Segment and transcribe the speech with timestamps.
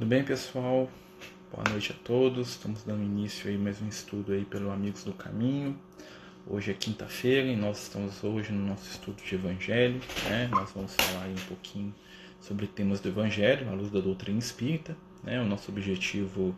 [0.00, 0.88] Tudo bem, pessoal?
[1.52, 2.52] Boa noite a todos.
[2.52, 5.78] Estamos dando início aí mais um estudo aí pelo Amigos do Caminho.
[6.46, 10.00] Hoje é quinta-feira e nós estamos hoje no nosso estudo de Evangelho.
[10.24, 10.48] Né?
[10.50, 11.94] Nós vamos falar aí um pouquinho
[12.40, 14.96] sobre temas do Evangelho à luz da doutrina espírita.
[15.22, 15.38] Né?
[15.38, 16.56] O nosso objetivo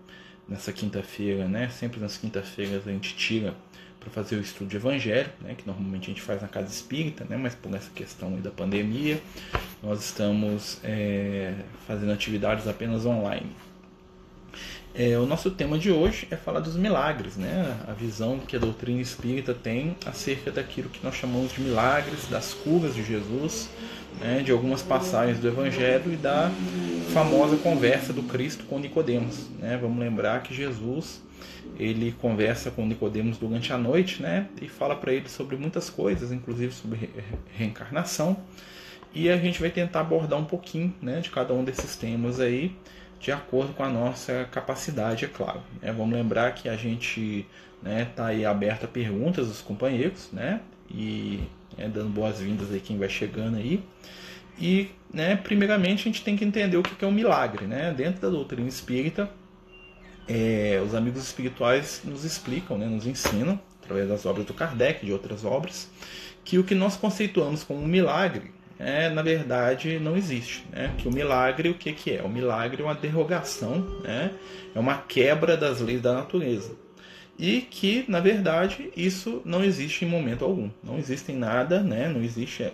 [0.48, 1.68] nessa quinta-feira, né?
[1.68, 3.56] Sempre nas quinta-feiras a gente tira
[3.98, 7.24] para fazer o estudo de evangelho, né, que normalmente a gente faz na casa espírita,
[7.24, 9.22] né, mas por essa questão da pandemia,
[9.82, 11.54] nós estamos é,
[11.86, 13.50] fazendo atividades apenas online.
[14.94, 17.78] É, o nosso tema de hoje é falar dos milagres, né?
[17.88, 22.52] a visão que a doutrina espírita tem acerca daquilo que nós chamamos de milagres, das
[22.52, 23.70] curas de Jesus,
[24.20, 24.42] né?
[24.44, 26.50] de algumas passagens do Evangelho e da
[27.14, 29.48] famosa conversa do Cristo com Nicodemos.
[29.58, 29.78] Né?
[29.80, 31.22] Vamos lembrar que Jesus
[31.78, 34.48] ele conversa com Nicodemos durante a noite, né?
[34.60, 37.10] E fala para ele sobre muitas coisas, inclusive sobre re
[37.56, 38.36] reencarnação.
[39.14, 42.74] E a gente vai tentar abordar um pouquinho, né, de cada um desses temas aí,
[43.20, 45.60] de acordo com a nossa capacidade, é claro.
[45.80, 47.46] É, vamos lembrar que a gente
[47.82, 50.60] né, tá aí aberto a perguntas dos companheiros, né?
[50.90, 51.40] E
[51.78, 53.82] é, dando boas-vindas aí quem vai chegando aí.
[54.58, 57.92] E, né, primeiramente, a gente tem que entender o que é um milagre, né?
[57.96, 59.30] Dentro da doutrina espírita,
[60.28, 65.06] é, os amigos espirituais nos explicam, né, nos ensinam, através das obras do Kardec e
[65.06, 65.90] de outras obras,
[66.44, 68.52] que o que nós conceituamos como um milagre,
[68.82, 70.64] é, na verdade, não existe.
[70.70, 70.92] Né?
[70.98, 72.22] Que o milagre, o que, que é?
[72.22, 74.30] O milagre é uma derrogação, né?
[74.74, 76.72] é uma quebra das leis da natureza.
[77.38, 80.70] E que, na verdade, isso não existe em momento algum.
[80.82, 82.08] Não existe nada, né?
[82.08, 82.70] não existe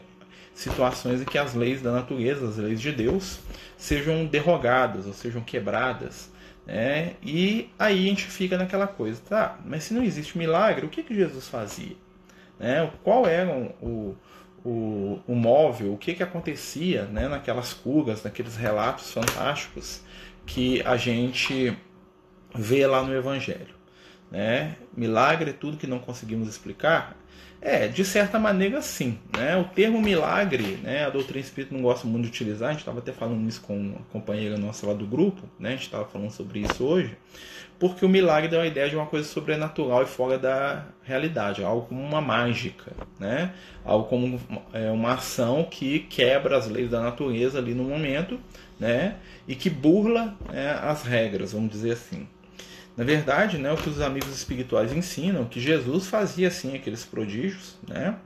[0.54, 3.38] situações em que as leis da natureza, as leis de Deus,
[3.76, 6.30] sejam derrogadas ou sejam quebradas
[6.70, 9.58] é, e aí a gente fica naquela coisa, tá?
[9.64, 11.96] Mas se não existe milagre, o que, que Jesus fazia?
[12.60, 12.90] Né?
[13.02, 13.50] Qual era
[13.80, 14.14] o,
[14.64, 20.02] o, o móvel, o que, que acontecia né, naquelas curas, naqueles relatos fantásticos
[20.46, 21.76] que a gente
[22.54, 23.74] vê lá no Evangelho?
[24.30, 24.76] Né?
[24.96, 27.16] Milagre é tudo que não conseguimos explicar?
[27.60, 29.18] É, de certa maneira sim.
[29.36, 29.56] Né?
[29.56, 33.00] O termo milagre, né, a doutrina espírita não gosta muito de utilizar, a gente estava
[33.00, 35.70] até falando isso com uma companheira nossa lá do grupo, né?
[35.70, 37.16] a gente estava falando sobre isso hoje,
[37.78, 41.86] porque o milagre dá uma ideia de uma coisa sobrenatural e fora da realidade, algo
[41.86, 43.52] como uma mágica, né?
[43.84, 44.40] algo como
[44.72, 48.38] é, uma ação que quebra as leis da natureza ali no momento
[48.78, 49.16] né?
[49.48, 52.28] e que burla né, as regras, vamos dizer assim.
[52.98, 57.76] Na verdade, né, o que os amigos espirituais ensinam, que Jesus fazia assim aqueles prodígios,
[57.86, 58.16] né,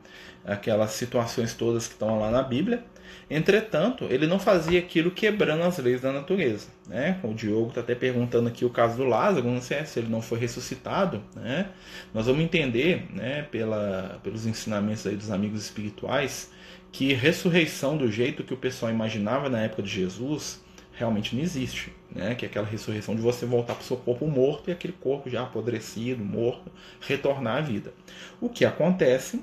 [0.47, 2.83] aquelas situações todas que estão lá na Bíblia.
[3.29, 6.69] Entretanto, ele não fazia aquilo quebrando as leis da natureza.
[6.89, 7.21] Né?
[7.23, 10.23] O Diogo está até perguntando aqui o caso do Lázaro, não sei se ele não
[10.23, 11.23] foi ressuscitado.
[11.37, 11.69] Né?
[12.15, 16.51] Nós vamos entender né, pela, pelos ensinamentos aí dos amigos espirituais
[16.91, 20.63] que ressurreição do jeito que o pessoal imaginava na época de Jesus
[20.93, 22.35] realmente não existe, né?
[22.35, 25.29] Que é aquela ressurreição de você voltar para o seu corpo morto e aquele corpo
[25.29, 27.93] já apodrecido, morto, retornar à vida.
[28.41, 29.43] O que acontece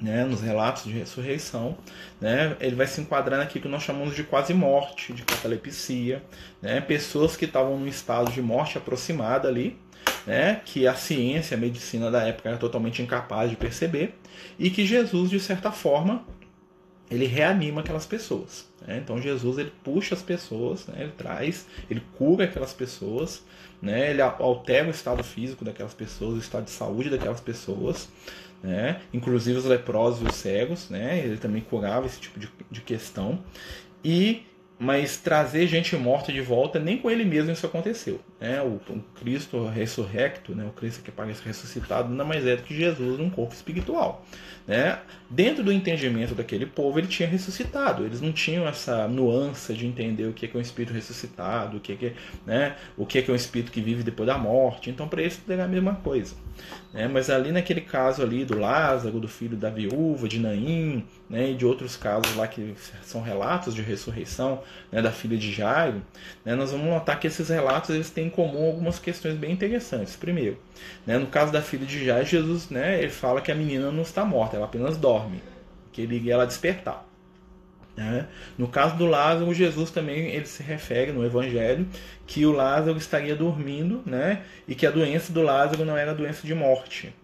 [0.00, 1.76] né, nos relatos de ressurreição,
[2.20, 6.22] né, ele vai se enquadrar naquilo que nós chamamos de quase morte, de catalepsia,
[6.62, 9.78] né, pessoas que estavam num estado de morte aproximada ali,
[10.26, 14.18] né, que a ciência, a medicina da época era totalmente incapaz de perceber,
[14.58, 16.24] e que Jesus, de certa forma,
[17.10, 18.69] ele reanima aquelas pessoas.
[18.86, 18.98] Né?
[19.02, 21.02] Então Jesus ele puxa as pessoas, né?
[21.02, 23.42] ele traz, ele cura aquelas pessoas,
[23.80, 24.10] né?
[24.10, 28.08] ele altera o estado físico daquelas pessoas, o estado de saúde daquelas pessoas,
[28.62, 29.00] né?
[29.12, 31.18] inclusive os leprosos e os cegos, né?
[31.18, 33.42] ele também curava esse tipo de, de questão.
[34.02, 34.44] E
[34.80, 38.18] mas trazer gente morta de volta, nem com ele mesmo isso aconteceu.
[38.40, 38.62] Né?
[38.62, 40.64] O, o Cristo ressurrecto, né?
[40.64, 44.24] o Cristo que parece ressuscitado, nada mais é do que Jesus num corpo espiritual.
[44.66, 44.98] Né?
[45.28, 48.06] Dentro do entendimento daquele povo, ele tinha ressuscitado.
[48.06, 52.06] Eles não tinham essa nuance de entender o que é um espírito ressuscitado, o que
[52.06, 52.14] é,
[52.46, 52.76] né?
[52.96, 54.88] o que é um espírito que vive depois da morte.
[54.88, 56.34] Então, para eles, era a mesma coisa.
[56.90, 57.06] Né?
[57.06, 61.52] Mas ali naquele caso ali do Lázaro, do filho da viúva, de Naim, né?
[61.52, 65.00] e de outros casos lá que são relatos de ressurreição né?
[65.00, 66.02] da filha de Jairo,
[66.44, 66.56] né?
[66.56, 70.16] nós vamos notar que esses relatos eles têm em comum algumas questões bem interessantes.
[70.16, 70.58] Primeiro,
[71.06, 71.16] né?
[71.16, 72.98] no caso da filha de Jairo, Jesus né?
[72.98, 75.40] ele fala que a menina não está morta, ela apenas dorme,
[75.92, 77.06] que ele ia ela despertar.
[77.96, 78.26] Né?
[78.58, 81.86] No caso do Lázaro, Jesus também ele se refere no Evangelho
[82.26, 84.42] que o Lázaro estaria dormindo né?
[84.66, 87.14] e que a doença do Lázaro não era doença de morte.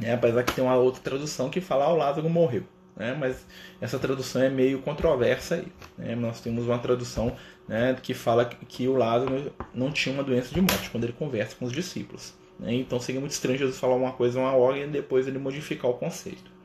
[0.00, 0.14] Né?
[0.14, 2.64] Apesar que tem uma outra tradução que fala que o Lázaro morreu.
[2.96, 3.14] Né?
[3.18, 3.46] Mas
[3.80, 5.64] essa tradução é meio controversa.
[5.98, 6.14] Né?
[6.14, 7.36] Nós temos uma tradução
[7.68, 11.54] né, que fala que o Lázaro não tinha uma doença de morte quando ele conversa
[11.56, 12.34] com os discípulos.
[12.58, 12.74] Né?
[12.74, 15.94] Então seria muito estranho Jesus falar uma coisa uma hora e depois ele modificar o
[15.94, 16.55] conceito.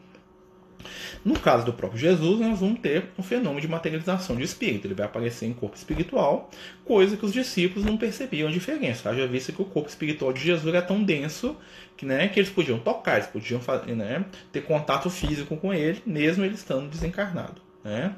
[1.23, 4.87] No caso do próprio Jesus, nós vamos ter um fenômeno de materialização de espírito.
[4.87, 6.49] Ele vai aparecer em corpo espiritual,
[6.85, 9.09] coisa que os discípulos não percebiam a diferença.
[9.09, 11.55] Haja vista que o corpo espiritual de Jesus era tão denso
[11.95, 13.61] que, né, que eles podiam tocar, eles podiam
[13.95, 17.61] né, ter contato físico com ele, mesmo ele estando desencarnado.
[17.83, 18.15] Né?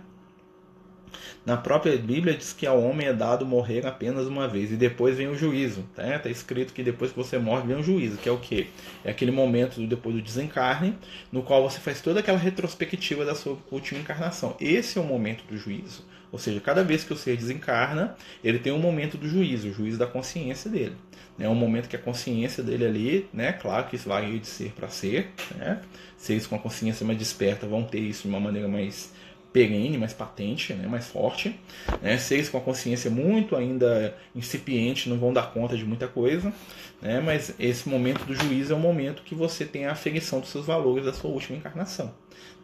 [1.46, 5.18] Na própria Bíblia diz que ao homem é dado morrer apenas uma vez e depois
[5.18, 5.86] vem o juízo.
[5.92, 6.18] Está né?
[6.18, 8.68] Tá escrito que depois que você morre vem o juízo, que é o quê?
[9.04, 10.98] É aquele momento depois do desencarne,
[11.32, 14.56] no qual você faz toda aquela retrospectiva da sua última encarnação.
[14.60, 16.04] Esse é o momento do juízo.
[16.34, 19.72] Ou seja, cada vez que o ser desencarna, ele tem um momento do juízo, o
[19.72, 20.96] juízo da consciência dele.
[21.38, 23.54] É um momento que a consciência dele ali, né?
[23.54, 25.80] Claro que isso vai de ser para ser, né?
[26.18, 29.14] Seres com a consciência mais desperta vão ter isso de uma maneira mais
[29.54, 31.58] perene, mais patente, né, mais forte.
[32.02, 32.18] Né?
[32.18, 36.52] Seres com a consciência muito ainda incipiente não vão dar conta de muita coisa,
[37.00, 37.22] né?
[37.22, 40.66] mas esse momento do juízo é o momento que você tem a aferição dos seus
[40.66, 42.14] valores da sua última encarnação.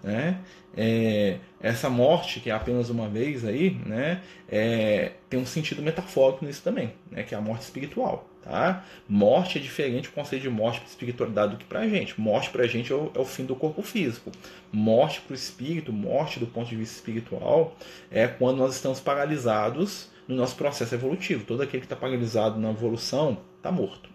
[0.04, 0.40] Né?
[0.76, 4.22] É, essa morte, que é apenas uma vez aí, né?
[4.48, 7.24] É, tem um sentido metafórico nisso também, né?
[7.24, 8.29] que é a morte espiritual.
[8.44, 8.86] Tá?
[9.08, 12.20] Morte é diferente o conceito de morte para espiritualidade do que para a gente.
[12.20, 14.32] Morte para a gente é o, é o, fim do corpo físico.
[14.72, 17.76] Morte para o espírito, morte do ponto de vista espiritual,
[18.10, 21.44] é quando nós estamos paralisados no nosso processo evolutivo.
[21.44, 24.10] Todo aquele que está paralisado na evolução está morto.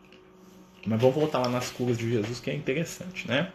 [0.86, 3.48] Mas vamos voltar lá nas curas de Jesus, que é interessante, né?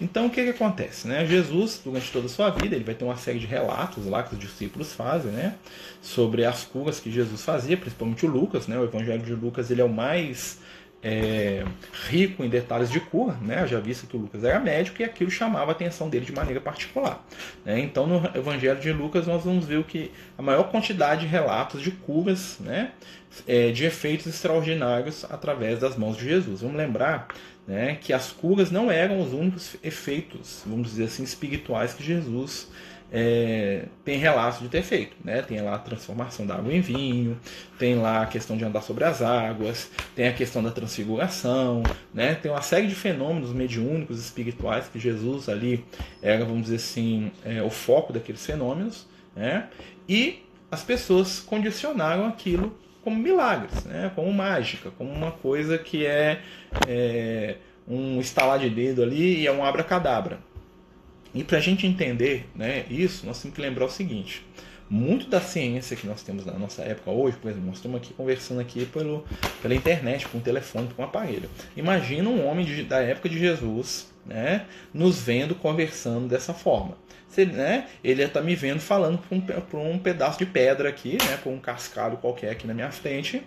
[0.00, 1.06] Então, o que, que acontece?
[1.06, 1.24] Né?
[1.24, 4.34] Jesus, durante toda a sua vida, ele vai ter uma série de relatos lá que
[4.34, 5.54] os discípulos fazem, né?
[6.00, 8.78] Sobre as curas que Jesus fazia, principalmente o Lucas, né?
[8.78, 10.58] O Evangelho de Lucas, ele é o mais
[11.02, 11.64] é,
[12.08, 13.66] rico em detalhes de cura, né?
[13.66, 16.60] Já visto que o Lucas era médico e aquilo chamava a atenção dele de maneira
[16.60, 17.24] particular.
[17.64, 17.80] Né?
[17.80, 21.90] Então, no Evangelho de Lucas, nós vamos ver que a maior quantidade de relatos de
[21.90, 22.92] curas, né?
[23.46, 26.60] É, de efeitos extraordinários através das mãos de Jesus.
[26.60, 27.28] Vamos lembrar
[27.66, 32.68] né, que as curas não eram os únicos efeitos, vamos dizer assim, espirituais que Jesus
[33.12, 35.14] é, tem relatos de ter feito.
[35.22, 35.42] Né?
[35.42, 37.38] Tem lá a transformação da água em vinho,
[37.78, 41.82] tem lá a questão de andar sobre as águas, tem a questão da transfiguração,
[42.14, 42.34] né?
[42.34, 45.84] tem uma série de fenômenos mediúnicos espirituais que Jesus ali
[46.22, 49.06] era, vamos dizer assim, é, o foco daqueles fenômenos.
[49.36, 49.68] Né?
[50.08, 54.10] E as pessoas condicionaram aquilo como milagres, né?
[54.14, 56.40] como mágica, como uma coisa que é,
[56.88, 57.56] é
[57.86, 60.38] um estalar de dedo ali e é um abracadabra.
[61.34, 64.44] E para a gente entender né, isso, nós temos que lembrar o seguinte:
[64.88, 68.12] muito da ciência que nós temos na nossa época hoje, por exemplo, nós estamos aqui
[68.12, 69.24] conversando aqui pelo,
[69.62, 71.48] pela internet, com um telefone, com um aparelho.
[71.74, 76.98] Imagina um homem de, da época de Jesus, né, nos vendo conversando dessa forma.
[77.26, 80.44] Se, né, ele ia estar tá me vendo falando por um, por um, pedaço de
[80.44, 83.42] pedra aqui, né, por um cascalho qualquer aqui na minha frente,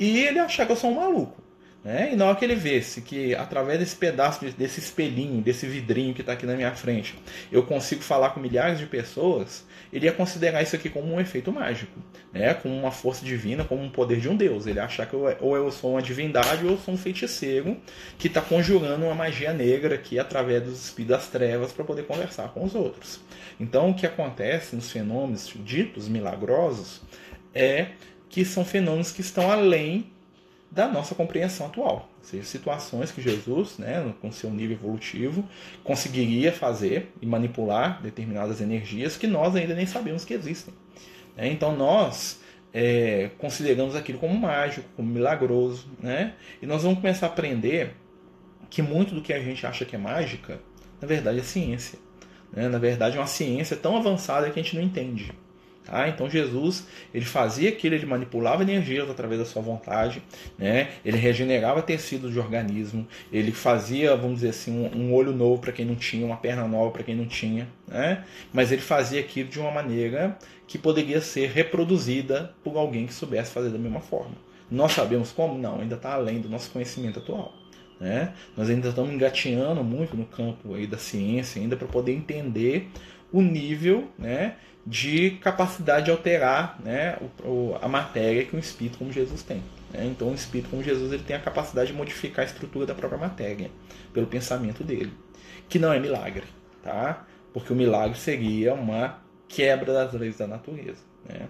[0.00, 1.47] e ele achar que eu sou um maluco.
[1.84, 2.10] Né?
[2.12, 6.22] E na hora que ele vê-se que através desse pedaço, desse espelhinho, desse vidrinho que
[6.22, 7.14] está aqui na minha frente,
[7.52, 11.52] eu consigo falar com milhares de pessoas, ele ia considerar isso aqui como um efeito
[11.52, 11.98] mágico,
[12.32, 12.52] né?
[12.52, 14.66] como uma força divina, como um poder de um deus.
[14.66, 17.76] Ele ia achar que eu, ou eu sou uma divindade ou eu sou um feiticeiro
[18.18, 22.48] que está conjurando uma magia negra aqui através dos espíritos das trevas para poder conversar
[22.48, 23.20] com os outros.
[23.58, 27.00] Então, o que acontece nos fenômenos ditos milagrosos
[27.54, 27.88] é
[28.28, 30.12] que são fenômenos que estão além
[30.70, 32.10] da nossa compreensão atual.
[32.18, 35.48] Ou seja, situações que Jesus, né, com seu nível evolutivo,
[35.82, 40.74] conseguiria fazer e manipular determinadas energias que nós ainda nem sabemos que existem.
[41.36, 41.48] Né?
[41.48, 42.40] Então nós
[42.72, 46.34] é, consideramos aquilo como mágico, como milagroso, né?
[46.60, 47.94] e nós vamos começar a aprender
[48.68, 50.60] que muito do que a gente acha que é mágica,
[51.00, 51.98] na verdade é ciência.
[52.52, 52.68] Né?
[52.68, 55.32] Na verdade é uma ciência tão avançada que a gente não entende.
[55.88, 56.06] Tá?
[56.06, 60.22] Então Jesus ele fazia aquilo, ele manipulava energias através da sua vontade,
[60.58, 60.88] né?
[61.02, 65.72] ele regenerava tecidos de organismo, ele fazia, vamos dizer assim, um, um olho novo para
[65.72, 68.22] quem não tinha, uma perna nova para quem não tinha, né?
[68.52, 73.50] mas ele fazia aquilo de uma maneira que poderia ser reproduzida por alguém que soubesse
[73.50, 74.34] fazer da mesma forma.
[74.70, 75.58] Nós sabemos como?
[75.58, 77.54] Não, ainda está além do nosso conhecimento atual.
[77.98, 78.34] Né?
[78.54, 82.90] Nós ainda estamos engateando muito no campo aí da ciência ainda para poder entender
[83.32, 84.56] o nível né,
[84.88, 89.62] de capacidade de alterar né, o, a matéria que um espírito como Jesus tem.
[89.92, 90.06] Né?
[90.06, 93.20] Então, um espírito como Jesus ele tem a capacidade de modificar a estrutura da própria
[93.20, 93.70] matéria
[94.14, 95.12] pelo pensamento dele,
[95.68, 96.44] que não é milagre,
[96.82, 97.26] tá?
[97.52, 101.02] Porque o milagre seria uma quebra das leis da natureza.
[101.28, 101.48] Né?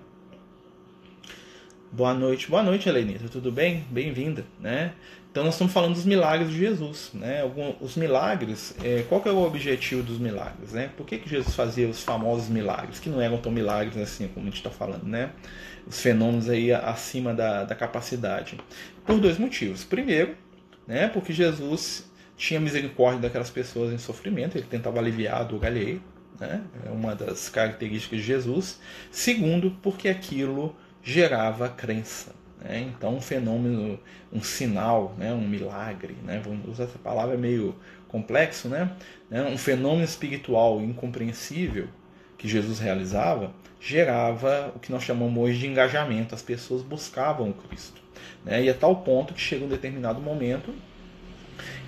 [1.93, 3.29] Boa noite, boa noite, Helenita.
[3.29, 3.85] Tudo bem?
[3.89, 4.95] Bem-vinda, né?
[5.39, 7.45] Então nós estamos falando dos milagres de Jesus, né?
[7.81, 10.91] os milagres, é, qual que é o objetivo dos milagres, né?
[10.97, 14.47] Por que, que Jesus fazia os famosos milagres, que não eram tão milagres assim como
[14.47, 15.31] a gente está falando, né?
[15.87, 18.59] Os fenômenos aí acima da, da capacidade.
[19.07, 19.85] Por dois motivos.
[19.85, 20.37] Primeiro,
[20.89, 21.07] né?
[21.07, 26.65] Porque Jesus tinha misericórdia daquelas pessoas em sofrimento, ele tentava aliviar a dor né?
[26.85, 28.81] é uma das características de Jesus.
[29.09, 32.35] Segundo, porque aquilo gerava crença.
[32.61, 32.93] Né?
[32.95, 33.99] Então, um fenômeno,
[34.33, 35.33] um sinal, né?
[35.33, 36.41] um milagre, né?
[36.45, 37.75] vamos usar essa palavra é meio
[38.09, 38.91] complexo, né?
[39.31, 39.45] né?
[39.45, 41.89] um fenômeno espiritual incompreensível
[42.37, 46.35] que Jesus realizava gerava o que nós chamamos hoje de engajamento.
[46.35, 48.01] As pessoas buscavam o Cristo.
[48.45, 48.65] Né?
[48.65, 50.75] E a tal ponto que chega um determinado momento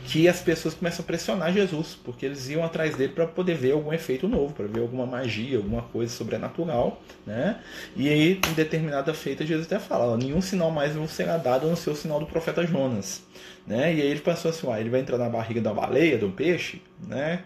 [0.07, 3.73] que as pessoas começam a pressionar Jesus, porque eles iam atrás dele para poder ver
[3.73, 7.61] algum efeito novo, para ver alguma magia, alguma coisa sobrenatural, né?
[7.97, 11.77] E aí, em determinada feita, Jesus até fala: nenhum sinal mais vos será dado no
[11.77, 13.23] seu sinal do profeta Jonas,
[13.67, 13.95] né?
[13.95, 16.83] E aí ele pensou assim: ah, ele vai entrar na barriga da baleia, do peixe,
[17.07, 17.45] né?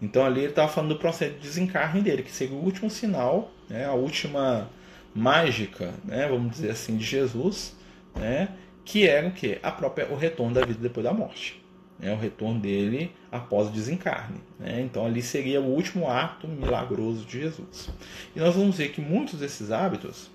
[0.00, 3.50] Então ali ele estava falando do processo de desencarne dele, que seria o último sinal,
[3.68, 3.86] né?
[3.86, 4.68] A última
[5.14, 6.28] mágica, né?
[6.28, 7.74] Vamos dizer assim, de Jesus,
[8.14, 8.48] né?
[8.84, 9.58] Que era o que?
[9.62, 11.63] A própria o retorno da vida depois da morte
[11.98, 14.38] né, o retorno dele após o desencarne.
[14.58, 14.82] Né?
[14.82, 17.90] Então ali seria o último ato milagroso de Jesus.
[18.34, 20.30] E nós vamos ver que muitos desses hábitos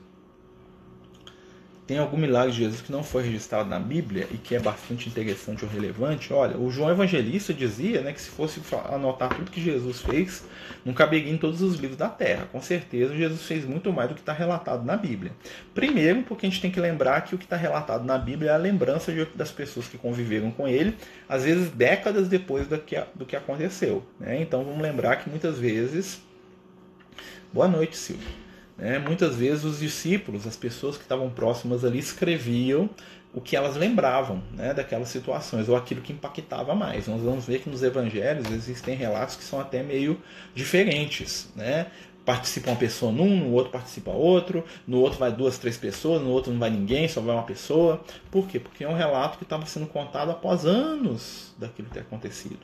[1.90, 5.10] tem algum milagre de Jesus que não foi registrado na Bíblia e que é bastante
[5.10, 6.32] interessante ou relevante.
[6.32, 8.62] Olha, o João Evangelista dizia né, que se fosse
[8.94, 10.44] anotar tudo que Jesus fez,
[10.86, 12.48] não caberia em todos os livros da Terra.
[12.52, 15.32] Com certeza, Jesus fez muito mais do que está relatado na Bíblia.
[15.74, 18.54] Primeiro, porque a gente tem que lembrar que o que está relatado na Bíblia é
[18.54, 20.96] a lembrança das pessoas que conviveram com ele,
[21.28, 24.06] às vezes décadas depois do que, do que aconteceu.
[24.20, 24.40] Né?
[24.44, 26.22] Então, vamos lembrar que muitas vezes.
[27.52, 28.49] Boa noite, Silvio.
[28.80, 28.98] Né?
[28.98, 32.90] Muitas vezes os discípulos, as pessoas que estavam próximas ali, escreviam
[33.34, 37.08] o que elas lembravam né, daquelas situações, ou aquilo que impactava mais.
[37.08, 40.20] Nós vamos ver que nos evangelhos existem relatos que são até meio
[40.56, 41.48] diferentes.
[41.56, 41.88] Né?
[42.26, 46.30] Participa uma pessoa num, no outro participa outro, no outro vai duas, três pessoas, no
[46.30, 48.02] outro não vai ninguém, só vai uma pessoa.
[48.32, 48.60] Por quê?
[48.60, 52.60] Porque é um relato que estava sendo contado após anos daquilo ter acontecido.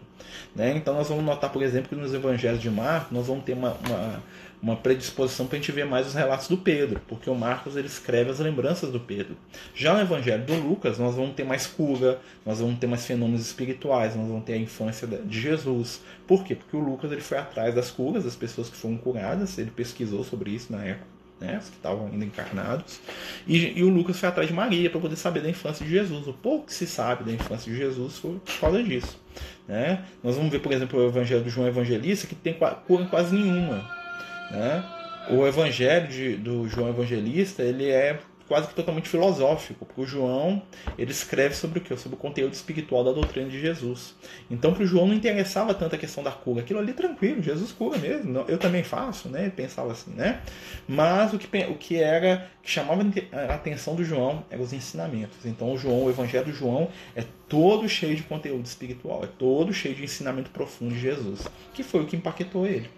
[0.55, 0.75] Né?
[0.75, 3.77] Então nós vamos notar, por exemplo, que nos evangelhos de Marcos nós vamos ter uma,
[3.85, 4.23] uma
[4.65, 7.85] uma predisposição para a gente ver mais os relatos do Pedro, porque o Marcos ele
[7.85, 9.37] escreve as lembranças do Pedro.
[9.75, 13.41] Já no Evangelho do Lucas, nós vamos ter mais cura, nós vamos ter mais fenômenos
[13.41, 16.01] espirituais, nós vamos ter a infância de Jesus.
[16.25, 16.55] Por quê?
[16.55, 20.23] Porque o Lucas ele foi atrás das curas, das pessoas que foram curadas, ele pesquisou
[20.23, 21.15] sobre isso na época.
[21.37, 23.01] Né, que estavam ainda encarnados,
[23.45, 26.25] e, e, o Lucas foi atrás de Maria para poder saber da infância de Jesus.
[26.27, 29.19] O pouco que se sabe da infância de Jesus foi por causa disso.
[29.67, 30.05] Né?
[30.23, 32.57] Nós vamos ver, por exemplo, o Evangelho de João Evangelista, que tem
[32.87, 34.04] cura quase nenhuma.
[34.51, 34.83] Né?
[35.29, 40.61] O evangelho de, do João Evangelista ele é quase que totalmente filosófico, porque o João
[40.97, 41.95] ele escreve sobre o que?
[41.97, 44.15] Sobre o conteúdo espiritual da doutrina de Jesus.
[44.49, 47.71] Então, para o João não interessava tanto a questão da cura, aquilo ali tranquilo, Jesus
[47.71, 49.43] cura mesmo, eu também faço, né?
[49.43, 50.41] Ele pensava assim, né?
[50.87, 55.45] Mas o que, o que era que chamava a atenção do João eram os ensinamentos.
[55.45, 59.73] Então, o João, o Evangelho do João é todo cheio de conteúdo espiritual, é todo
[59.73, 62.89] cheio de ensinamento profundo de Jesus, que foi o que impactou ele.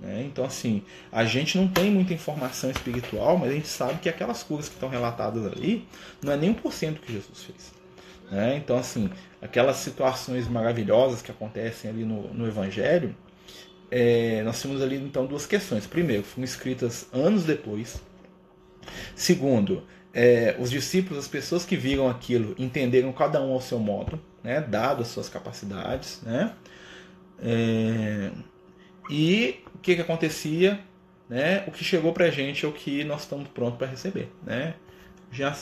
[0.00, 0.24] Né?
[0.26, 4.42] Então, assim, a gente não tem muita informação espiritual, mas a gente sabe que aquelas
[4.42, 5.86] curas que estão relatadas ali
[6.22, 7.72] não é nem um por cento que Jesus fez.
[8.30, 8.56] Né?
[8.56, 9.10] Então, assim,
[9.42, 13.14] aquelas situações maravilhosas que acontecem ali no, no Evangelho,
[13.90, 15.86] é, nós temos ali então duas questões.
[15.86, 18.00] Primeiro, foram escritas anos depois.
[19.14, 19.82] Segundo,
[20.14, 24.60] é, os discípulos, as pessoas que viram aquilo, entenderam cada um ao seu modo, né,
[24.60, 26.20] dado as suas capacidades.
[26.22, 26.52] Né?
[27.42, 28.30] É,
[29.10, 30.80] e que, que acontecia?
[31.28, 31.64] Né?
[31.66, 34.30] O que chegou para a gente é o que nós estamos prontos para receber.
[34.44, 34.74] Né?
[35.30, 35.56] Já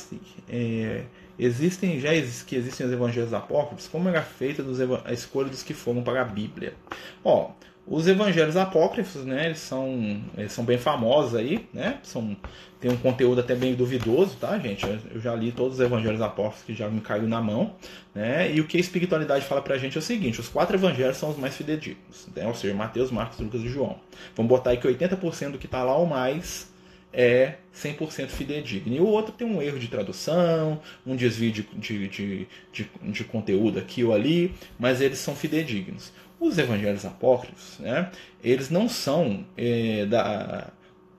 [0.48, 1.04] é,
[1.38, 2.10] existem já
[2.46, 6.22] que existem os evangelhos apócrifos, como era feita dos, a escolha dos que foram para
[6.22, 6.74] a Bíblia.
[7.22, 7.50] Ó,
[7.90, 11.98] os evangelhos apócrifos, né, eles são, eles são bem famosos aí, né?
[12.02, 12.36] São,
[12.78, 14.84] tem um conteúdo até bem duvidoso, tá, gente?
[15.10, 17.74] Eu já li todos os evangelhos apócrifos que já me caiu na mão,
[18.14, 18.52] né?
[18.52, 21.30] E o que a espiritualidade fala pra gente é o seguinte: os quatro evangelhos são
[21.30, 22.46] os mais fidedignos, né?
[22.46, 23.98] ou seja, Mateus, Marcos, Lucas e João.
[24.36, 26.70] Vamos botar aí que 80% do que tá lá ou mais
[27.12, 28.94] é 100% fidedigno.
[28.94, 33.24] E o outro tem um erro de tradução, um desvio de, de, de, de, de
[33.24, 36.12] conteúdo aqui ou ali, mas eles são fidedignos.
[36.40, 38.10] Os evangelhos apócrifos, né,
[38.42, 40.70] eles não são é, da,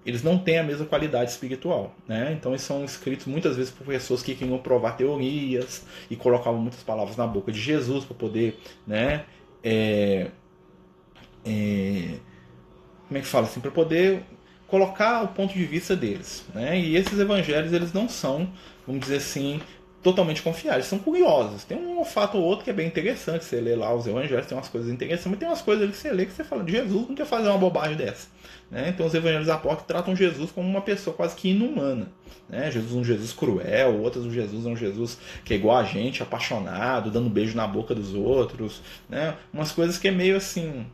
[0.05, 2.33] eles não têm a mesma qualidade espiritual, né?
[2.33, 6.81] Então eles são escritos muitas vezes por pessoas que queriam provar teorias e colocavam muitas
[6.81, 9.25] palavras na boca de Jesus para poder, né?
[9.63, 10.31] É,
[11.45, 12.15] é,
[13.07, 13.59] como é que fala assim?
[13.59, 14.23] Para poder
[14.67, 16.79] colocar o ponto de vista deles, né?
[16.79, 18.49] E esses evangelhos eles não são,
[18.87, 19.61] vamos dizer assim,
[20.01, 21.63] totalmente confiáveis, são curiosos.
[21.63, 24.57] Tem um fato ou outro que é bem interessante, você lê lá os evangelhos, tem
[24.57, 27.15] umas coisas interessantes, mas tem umas coisas que você lê que você fala, Jesus não
[27.15, 28.27] quer fazer uma bobagem dessa.
[28.71, 28.89] Né?
[28.89, 32.07] Então os evangelhos apócrifos tratam Jesus como uma pessoa quase que inumana.
[32.47, 32.71] Né?
[32.71, 36.23] Jesus um Jesus cruel, outros um Jesus é um Jesus que é igual a gente,
[36.23, 38.81] apaixonado, dando beijo na boca dos outros.
[39.09, 39.35] Né?
[39.53, 40.85] Umas coisas que é meio assim,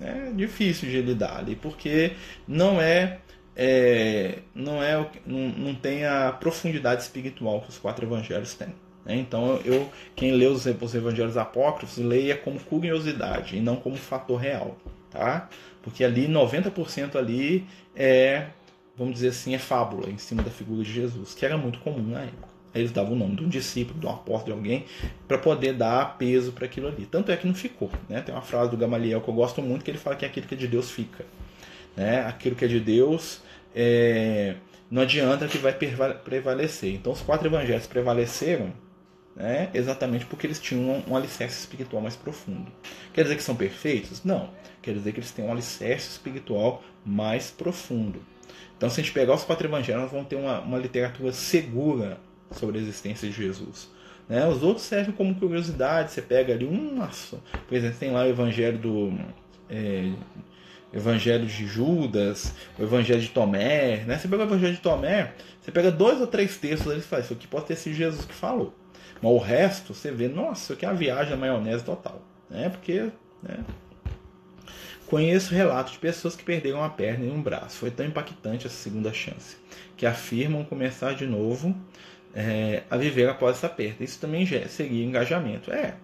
[0.00, 2.12] É difícil de lidar ali, porque
[2.46, 3.18] não é,
[3.56, 8.74] é não é não, não tem a profundidade espiritual que os quatro evangelhos têm.
[9.04, 9.16] Né?
[9.16, 14.38] Então, eu, quem lê os, os evangelhos apócrifos, leia como curiosidade e não como fator
[14.38, 14.76] real,
[15.10, 15.48] tá?
[15.82, 18.48] Porque ali 90% ali é,
[18.96, 22.10] vamos dizer assim, é fábula em cima da figura de Jesus, que era muito comum
[22.10, 22.56] na época.
[22.74, 24.84] Eles davam o nome de um discípulo, de uma porta de alguém,
[25.26, 27.06] para poder dar peso para aquilo ali.
[27.06, 27.90] Tanto é que não ficou.
[28.06, 28.20] Né?
[28.20, 30.54] Tem uma frase do Gamaliel que eu gosto muito, que ele fala que aquilo que
[30.54, 31.24] é de Deus fica.
[31.96, 32.20] Né?
[32.26, 33.40] Aquilo que é de Deus
[33.76, 34.56] é...
[34.90, 36.94] não adianta que vai prevalecer.
[36.94, 38.72] Então os quatro evangelhos prevaleceram
[39.36, 39.68] né?
[39.74, 42.72] exatamente porque eles tinham um alicerce espiritual mais profundo.
[43.12, 44.24] Quer dizer que são perfeitos?
[44.24, 44.50] Não.
[44.80, 48.20] Quer dizer que eles têm um alicerce espiritual mais profundo.
[48.76, 52.18] Então, se a gente pegar os quatro evangelhos, nós vamos ter uma, uma literatura segura
[52.50, 53.90] sobre a existência de Jesus.
[54.28, 54.46] Né?
[54.48, 56.12] Os outros servem como curiosidade.
[56.12, 56.94] Você pega ali um.
[56.94, 59.12] Nossa, por exemplo, tem lá o evangelho do.
[59.68, 60.12] É,
[60.92, 64.18] Evangelho de Judas, o Evangelho de Tomé, né?
[64.18, 67.34] Você pega o Evangelho de Tomé, você pega dois ou três textos, ele faz, isso
[67.34, 68.74] aqui pode ter sido Jesus que falou.
[69.20, 72.22] Mas o resto, você vê, nossa, isso aqui é uma viagem na maionese total.
[72.48, 72.68] Né?
[72.68, 73.10] Porque
[73.42, 73.58] né?
[75.06, 77.78] conheço relatos de pessoas que perderam uma perna e um braço.
[77.78, 79.56] Foi tão impactante essa segunda chance.
[79.96, 81.74] Que afirmam começar de novo
[82.34, 84.04] é, a viver após essa perda.
[84.04, 85.72] Isso também seria engajamento.
[85.72, 85.94] É.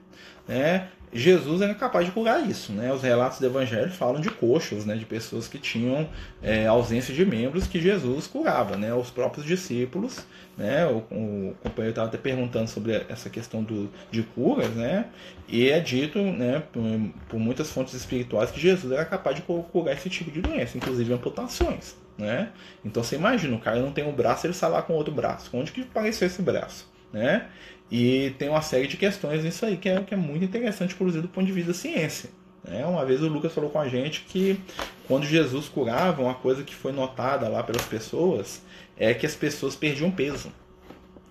[0.48, 0.88] Né?
[1.12, 2.72] Jesus era capaz de curar isso.
[2.72, 2.92] Né?
[2.92, 4.96] Os relatos do Evangelho falam de coxos, né?
[4.96, 6.08] de pessoas que tinham
[6.42, 8.76] é, ausência de membros que Jesus curava.
[8.76, 8.94] Né?
[8.94, 10.24] Os próprios discípulos,
[10.56, 10.86] né?
[10.86, 15.06] o, o companheiro estava até perguntando sobre essa questão do, de curas, né?
[15.46, 16.82] e é dito né, por,
[17.28, 21.12] por muitas fontes espirituais que Jesus era capaz de curar esse tipo de doença, inclusive
[21.12, 21.94] amputações.
[22.16, 22.50] Né?
[22.84, 25.50] Então você imagina, o cara não tem um braço, ele sai lá com outro braço.
[25.52, 26.91] Onde que apareceu esse braço?
[27.12, 27.46] Né?
[27.90, 31.22] E tem uma série de questões nisso aí que é, que é muito interessante, inclusive
[31.22, 32.30] do ponto de vista da ciência.
[32.64, 32.86] Né?
[32.86, 34.58] Uma vez o Lucas falou com a gente que
[35.06, 38.62] quando Jesus curava, uma coisa que foi notada lá pelas pessoas
[38.96, 40.52] é que as pessoas perdiam peso.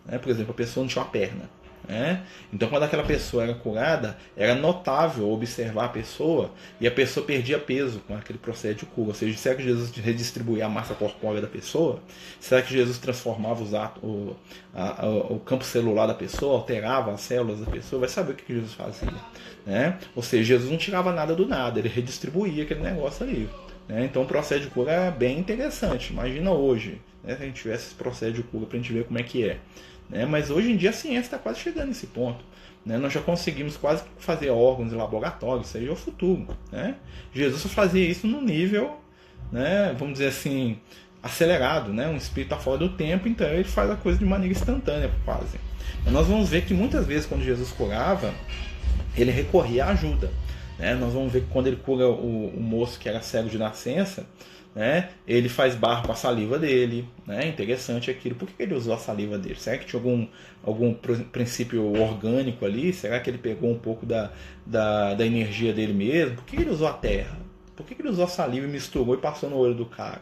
[0.06, 0.18] Né?
[0.18, 1.50] Por exemplo, a pessoa não tinha uma perna.
[1.88, 2.24] Né?
[2.54, 7.58] Então, quando aquela pessoa era curada, era notável observar a pessoa e a pessoa perdia
[7.60, 9.10] peso com aquele processo de cura.
[9.10, 12.00] Ou seja, será que Jesus redistribuía a massa corpórea da pessoa?
[12.40, 14.36] Será que Jesus transformava os atos, o,
[14.74, 18.02] a, o campo celular da pessoa, alterava as células da pessoa?
[18.02, 19.14] Vai saber o que Jesus fazia.
[19.66, 19.98] Né?
[20.16, 23.50] Ou seja, Jesus não tirava nada do nada, ele redistribuía aquele negócio ali.
[23.88, 24.06] Né?
[24.06, 26.14] Então, o processo de cura é bem interessante.
[26.14, 27.36] Imagina hoje, né?
[27.36, 29.48] se a gente tivesse esse processo de cura para a gente ver como é que
[29.48, 29.60] é.
[30.12, 30.26] Né?
[30.26, 32.44] Mas hoje em dia a ciência está quase chegando nesse ponto.
[32.86, 32.98] Né?
[32.98, 36.48] Nós já conseguimos quase fazer órgãos em laboratório, isso aí é o futuro.
[36.72, 36.96] Né?
[37.34, 39.00] Jesus fazia isso no nível,
[39.52, 40.78] né, vamos dizer assim,
[41.24, 41.94] acelerado.
[41.94, 42.08] Né?
[42.08, 45.58] Um espírito está fora do tempo, então ele faz a coisa de maneira instantânea, quase.
[46.02, 48.34] Então, nós vamos ver que muitas vezes, quando Jesus curava,
[49.16, 50.32] ele recorria à ajuda.
[50.78, 50.96] Né?
[50.96, 54.26] Nós vamos ver que quando ele cura o, o moço que era cego de nascença,
[54.74, 55.10] né?
[55.28, 57.48] Ele faz barro com a saliva dele, né?
[57.48, 58.36] Interessante aquilo.
[58.36, 59.56] Por que ele usou a saliva dele?
[59.56, 60.28] Será que tinha algum,
[60.64, 62.94] algum princípio orgânico ali?
[62.94, 64.32] Será que ele pegou um pouco da,
[64.66, 66.38] da, da energia dele mesmo?
[66.38, 67.38] Por que ele usou a terra?
[67.76, 70.22] Por que ele usou a saliva e misturou e passou no olho do cara?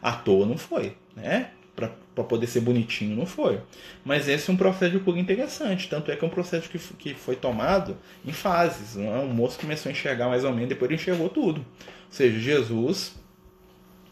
[0.00, 1.50] À toa não foi, né?
[1.74, 3.60] Para poder ser bonitinho, não foi.
[4.04, 5.88] Mas esse é um processo de cura interessante.
[5.88, 8.96] Tanto é que é um processo que, que foi tomado em fases.
[8.96, 9.18] Né?
[9.20, 11.60] O moço começou a enxergar mais ou menos, depois ele enxergou tudo.
[11.60, 11.64] Ou
[12.10, 13.14] seja, Jesus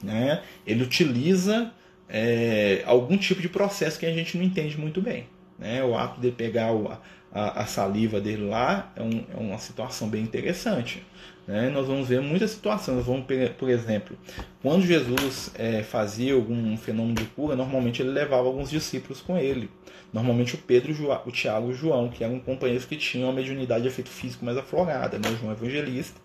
[0.02, 1.72] né, ele utiliza
[2.08, 5.26] é, algum tipo de processo que a gente não entende muito bem.
[5.58, 5.82] Né?
[5.82, 6.88] O ato de pegar o,
[7.32, 11.02] a, a, saliva dele lá é, um, é, uma situação bem interessante.
[11.46, 11.70] Né?
[11.70, 13.04] Nós vamos ver muitas situações.
[13.04, 13.26] Vamos,
[13.58, 14.16] por exemplo,
[14.62, 19.70] quando Jesus é, fazia algum fenômeno de cura, normalmente ele levava alguns discípulos com ele.
[20.12, 20.92] Normalmente o Pedro,
[21.26, 24.44] o Tiago e o João, que eram companheiros que tinham uma mediunidade de efeito físico
[24.44, 25.18] mais aflorada.
[25.18, 25.28] Né?
[25.28, 26.20] O João Evangelista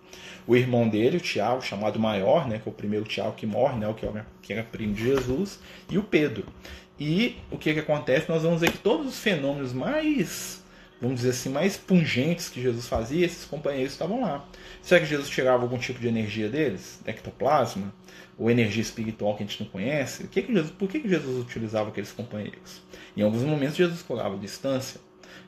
[0.47, 3.77] o irmão dele, o Tiago, chamado maior, né, que é o primeiro Tiago que morre,
[3.77, 6.45] né, o que era, que era primo de Jesus, e o Pedro.
[6.99, 8.29] E o que, que acontece?
[8.29, 10.63] Nós vamos ver que todos os fenômenos mais,
[11.01, 14.45] vamos dizer assim, mais pungentes que Jesus fazia, esses companheiros estavam lá.
[14.81, 16.99] Será que Jesus tirava algum tipo de energia deles?
[17.05, 17.93] Ectoplasma?
[18.37, 20.27] Ou energia espiritual que a gente não conhece?
[20.27, 22.81] Que que Jesus, por que, que Jesus utilizava aqueles companheiros?
[23.15, 24.99] Em alguns momentos Jesus curava distância,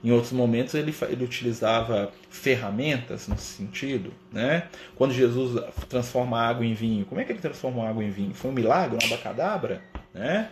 [0.03, 4.67] em outros momentos ele, ele utilizava ferramentas nesse sentido, né?
[4.95, 8.33] Quando Jesus transforma água em vinho, como é que ele transformou água em vinho?
[8.33, 9.81] Foi um milagre, uma abacadabra,
[10.13, 10.49] né?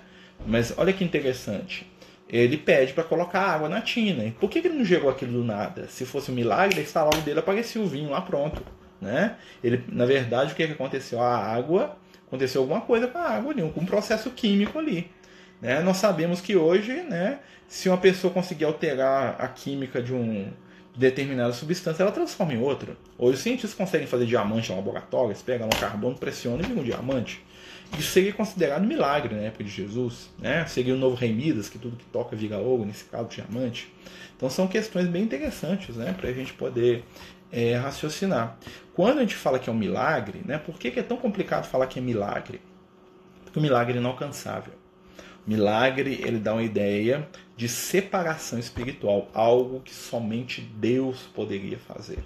[0.47, 1.90] Mas olha que interessante.
[2.31, 4.31] Ele pede para colocar água na tina.
[4.39, 5.87] Por que ele não jogou aquilo do nada?
[5.89, 8.63] Se fosse um milagre, ele estava dele aparecia o vinho lá pronto,
[9.01, 9.35] né?
[9.61, 11.19] Ele, na verdade, o que, que aconteceu?
[11.21, 15.11] A água aconteceu alguma coisa com a água ali, um processo químico ali.
[15.61, 15.81] Né?
[15.81, 20.51] Nós sabemos que hoje, né, se uma pessoa conseguir alterar a química de um,
[20.93, 22.97] de determinada substância, ela transforma em outra.
[23.17, 26.81] Hoje os cientistas conseguem fazer diamante em laboratório, eles pegam um carbono, pressionam e viram
[26.81, 27.43] um diamante.
[27.97, 30.30] Isso seria considerado milagre na época de Jesus.
[30.39, 30.65] Né?
[30.65, 33.91] Seria o novo rei Midas, que tudo que toca vira ouro, nesse caso diamante.
[34.36, 36.13] Então são questões bem interessantes né?
[36.13, 37.04] para a gente poder
[37.51, 38.58] é, raciocinar.
[38.93, 40.58] Quando a gente fala que é um milagre, né?
[40.58, 42.62] por que, que é tão complicado falar que é milagre?
[43.43, 44.73] Porque o milagre é inalcançável.
[45.45, 47.27] O milagre ele dá uma ideia
[47.58, 52.19] de separação espiritual, algo que somente Deus poderia fazer.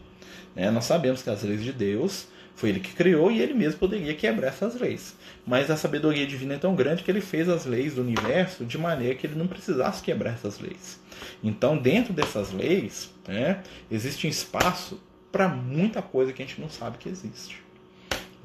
[0.55, 0.69] Né?
[0.69, 4.13] Nós sabemos que as leis de Deus foi ele que criou e ele mesmo poderia
[4.15, 5.15] quebrar essas leis.
[5.45, 8.77] Mas a sabedoria divina é tão grande que ele fez as leis do universo de
[8.77, 10.99] maneira que ele não precisasse quebrar essas leis.
[11.43, 14.99] Então, dentro dessas leis, né, existe um espaço
[15.31, 17.61] para muita coisa que a gente não sabe que existe.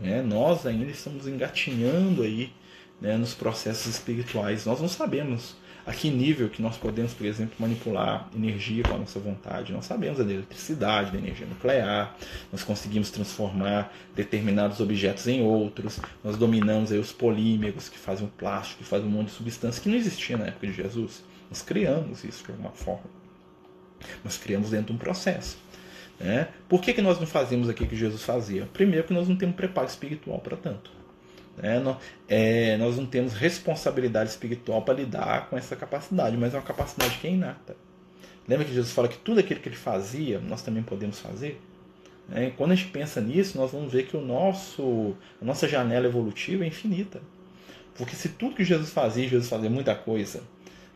[0.02, 2.52] É, nós ainda estamos engatinhando aí
[3.00, 4.66] né, nos processos espirituais.
[4.66, 5.56] Nós não sabemos
[5.90, 9.72] a que nível que nós podemos, por exemplo, manipular energia com a nossa vontade.
[9.72, 12.16] Nós sabemos da eletricidade, da energia nuclear,
[12.52, 18.30] nós conseguimos transformar determinados objetos em outros, nós dominamos aí os polímeros que fazem o
[18.30, 21.24] plástico, que fazem um monte de substância que não existia na época de Jesus.
[21.50, 23.10] Nós criamos isso de alguma forma.
[24.22, 25.58] Nós criamos dentro de um processo.
[26.20, 26.48] Né?
[26.68, 28.68] Por que, que nós não fazemos aqui o que Jesus fazia?
[28.72, 30.99] Primeiro, que nós não temos preparo espiritual para tanto.
[31.62, 31.82] É,
[32.28, 37.18] é, nós não temos responsabilidade espiritual para lidar com essa capacidade, mas é uma capacidade
[37.18, 37.76] que é inata.
[38.48, 41.60] Lembra que Jesus fala que tudo aquilo que ele fazia, nós também podemos fazer?
[42.32, 46.06] É, quando a gente pensa nisso, nós vamos ver que o nosso, a nossa janela
[46.06, 47.20] evolutiva é infinita.
[47.94, 50.42] Porque se tudo que Jesus fazia, Jesus fazia muita coisa,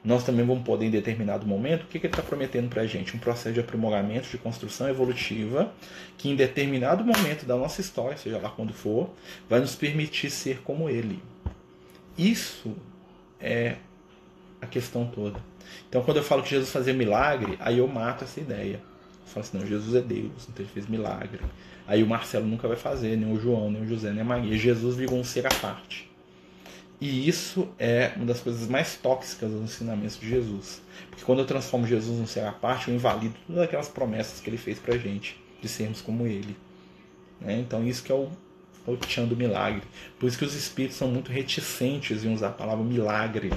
[0.05, 2.87] nós também vamos poder, em determinado momento, o que, que ele está prometendo para a
[2.87, 3.17] gente?
[3.17, 5.73] Um processo de aprimoramento, de construção evolutiva,
[6.19, 9.09] que em determinado momento da nossa história, seja lá quando for,
[9.49, 11.23] vai nos permitir ser como ele.
[12.19, 12.77] Isso
[13.41, 13.77] é
[14.61, 15.41] a questão toda.
[15.89, 18.77] Então, quando eu falo que Jesus fazia milagre, aí eu mato essa ideia.
[18.77, 21.41] Eu falo assim, não, Jesus é Deus, então ele fez milagre.
[21.87, 24.57] Aí o Marcelo nunca vai fazer, nem o João, nem o José, nem a Maria.
[24.57, 26.11] Jesus virou um ser à parte.
[27.05, 30.81] E isso é uma das coisas mais tóxicas dos ensinamentos de Jesus.
[31.11, 34.49] Porque quando eu transformo Jesus num ser à parte, eu invalido todas aquelas promessas que
[34.49, 36.57] ele fez pra gente, de sermos como ele.
[37.43, 37.61] Né?
[37.61, 38.31] Então isso que é o,
[38.89, 39.83] é o tchan do milagre.
[40.19, 43.51] Por isso que os espíritos são muito reticentes em usar a palavra milagre.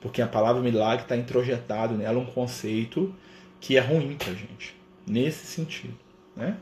[0.00, 3.14] Porque a palavra milagre está introjetado nela um conceito
[3.60, 4.74] que é ruim pra gente.
[5.06, 5.94] Nesse sentido.
[6.34, 6.56] Né?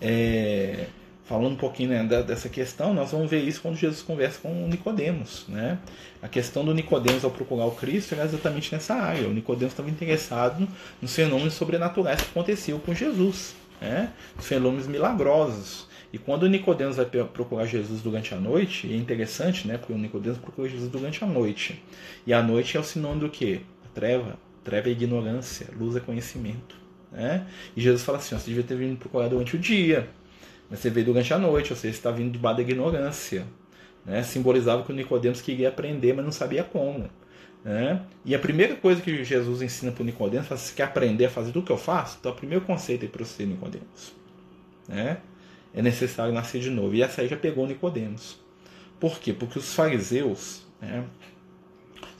[0.00, 0.86] É
[1.24, 5.46] falando um pouquinho né, dessa questão, nós vamos ver isso quando Jesus conversa com Nicodemos,
[5.48, 5.78] né?
[6.20, 9.26] A questão do Nicodemos ao procurar o Cristo era exatamente nessa área.
[9.26, 10.68] O Nicodemos estava interessado
[11.00, 14.10] nos fenômenos sobrenaturais que aconteciam com Jesus, né?
[14.38, 15.88] Os fenômenos milagrosos.
[16.12, 19.78] E quando o Nicodemos vai procurar Jesus durante a noite, é interessante, né?
[19.78, 21.82] Porque o Nicodemos procura Jesus durante a noite.
[22.26, 23.62] E a noite é o sinônimo do quê?
[23.84, 24.38] A treva.
[24.62, 26.76] Treva é ignorância, luz é conhecimento.
[27.10, 27.46] Né?
[27.76, 30.08] E Jesus fala assim: você devia ter vindo procurar durante o dia
[30.74, 33.46] mas você veio durante a noite, ou seja, está vindo de da ignorância.
[34.04, 34.24] Né?
[34.24, 37.08] Simbolizava que o Nicodemos queria aprender, mas não sabia como.
[37.64, 38.02] Né?
[38.24, 41.30] E a primeira coisa que Jesus ensina para o Nicodemos, é: se quer aprender a
[41.30, 44.16] fazer tudo que eu faço, então o primeiro conceito é para você, Nicodemos.
[44.88, 45.18] Né?
[45.72, 46.92] É necessário nascer de novo.
[46.92, 48.40] E essa aí já pegou Nicodemos.
[48.98, 49.32] Por quê?
[49.32, 51.04] Porque os fariseus, né,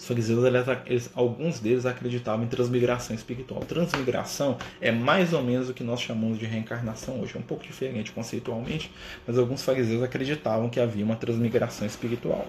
[0.04, 3.60] os fariseus, eles, eles, alguns deles acreditavam em transmigração espiritual.
[3.60, 7.34] Transmigração é mais ou menos o que nós chamamos de reencarnação hoje.
[7.34, 8.90] É um pouco diferente conceitualmente,
[9.26, 12.46] mas alguns fariseus acreditavam que havia uma transmigração espiritual.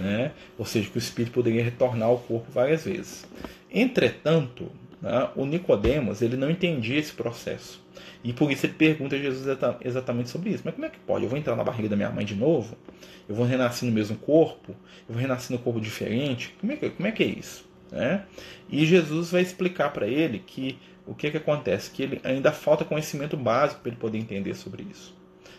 [0.00, 0.32] Né?
[0.58, 3.26] Ou seja, que o espírito poderia retornar ao corpo várias vezes.
[3.70, 7.84] Entretanto, né, o Nicodemos ele não entendia esse processo.
[8.22, 9.46] E por isso ele pergunta a Jesus
[9.82, 10.62] exatamente sobre isso.
[10.64, 11.24] Mas como é que pode?
[11.24, 12.76] Eu vou entrar na barriga da minha mãe de novo?
[13.28, 14.72] Eu vou renascer no mesmo corpo?
[15.08, 16.54] Eu vou renascer no corpo diferente?
[16.60, 17.68] Como é que, como é, que é isso?
[17.90, 18.24] Né?
[18.68, 21.90] E Jesus vai explicar para ele que o que, que acontece?
[21.90, 25.16] Que ele ainda falta conhecimento básico para ele poder entender sobre isso.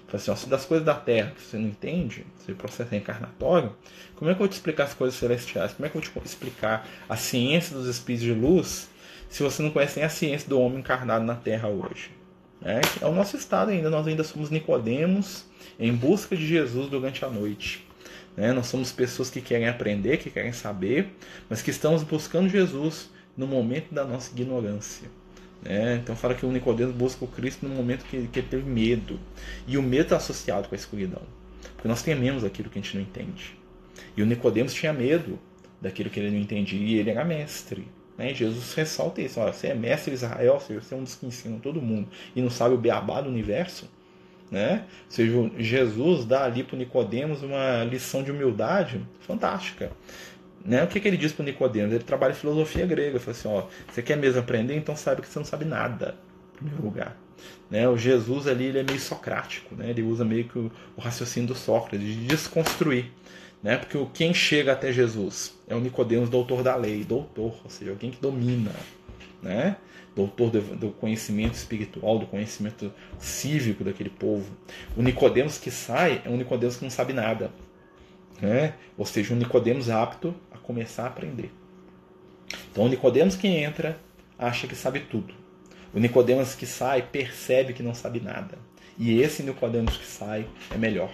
[0.08, 2.94] Fala assim, ó, se das coisas da terra que você não entende, se o processo
[2.96, 3.76] é encarnatório,
[4.16, 5.74] como é que eu vou te explicar as coisas celestiais?
[5.74, 8.90] Como é que eu vou te explicar a ciência dos espíritos de luz
[9.30, 12.17] se você não conhece nem a ciência do homem encarnado na terra hoje?
[12.68, 15.46] É, é o nosso estado ainda, nós ainda somos Nicodemos
[15.80, 17.88] em busca de Jesus durante a noite.
[18.36, 18.52] Né?
[18.52, 21.16] Nós somos pessoas que querem aprender, que querem saber,
[21.50, 25.08] mas que estamos buscando Jesus no momento da nossa ignorância.
[25.64, 25.96] Né?
[26.04, 29.18] Então fala que o Nicodemos busca o Cristo no momento que, que ele teve medo.
[29.66, 31.22] E o medo está associado com a escuridão.
[31.74, 33.58] Porque nós tememos aquilo que a gente não entende.
[34.18, 35.40] E o Nicodemos tinha medo
[35.80, 37.88] daquilo que ele não entendia, e ele era mestre.
[38.18, 38.34] Né?
[38.34, 41.82] Jesus ressalta isso: olha, você é mestre Israel, você é um dos que ensinam todo
[41.82, 43.90] mundo e não sabe o beabá do universo.
[44.50, 44.86] Né?
[45.06, 49.92] Ou seja, Jesus dá ali para Nicodemos uma lição de humildade fantástica.
[50.64, 50.84] Né?
[50.84, 51.94] O que, que ele diz para Nicodemos?
[51.94, 53.20] Ele trabalha em filosofia grega.
[53.20, 54.76] Fala assim: ó, você quer mesmo aprender?
[54.76, 56.16] Então saiba que você não sabe nada,
[56.54, 57.18] em primeiro lugar.
[57.70, 57.88] Né?
[57.88, 59.90] O Jesus ali ele é meio socrático, né?
[59.90, 63.12] ele usa meio que o, o raciocínio do Sócrates, de desconstruir.
[63.62, 63.78] Né?
[63.78, 68.12] Porque quem chega até Jesus é o Nicodemos, doutor da lei, doutor, ou seja, alguém
[68.12, 68.72] que domina,
[69.42, 69.78] né?
[70.16, 74.52] doutor do, do conhecimento espiritual, do conhecimento cívico daquele povo.
[74.96, 77.52] O Nicodemos que sai é um Nicodemos que não sabe nada,
[78.42, 78.74] né?
[78.98, 81.52] ou seja, um Nicodemos apto a começar a aprender.
[82.72, 84.00] Então, o Nicodemos que entra
[84.38, 85.34] acha que sabe tudo.
[85.94, 88.58] O Nicodemos que sai percebe que não sabe nada.
[88.98, 91.12] E esse Nicodemos que sai é melhor.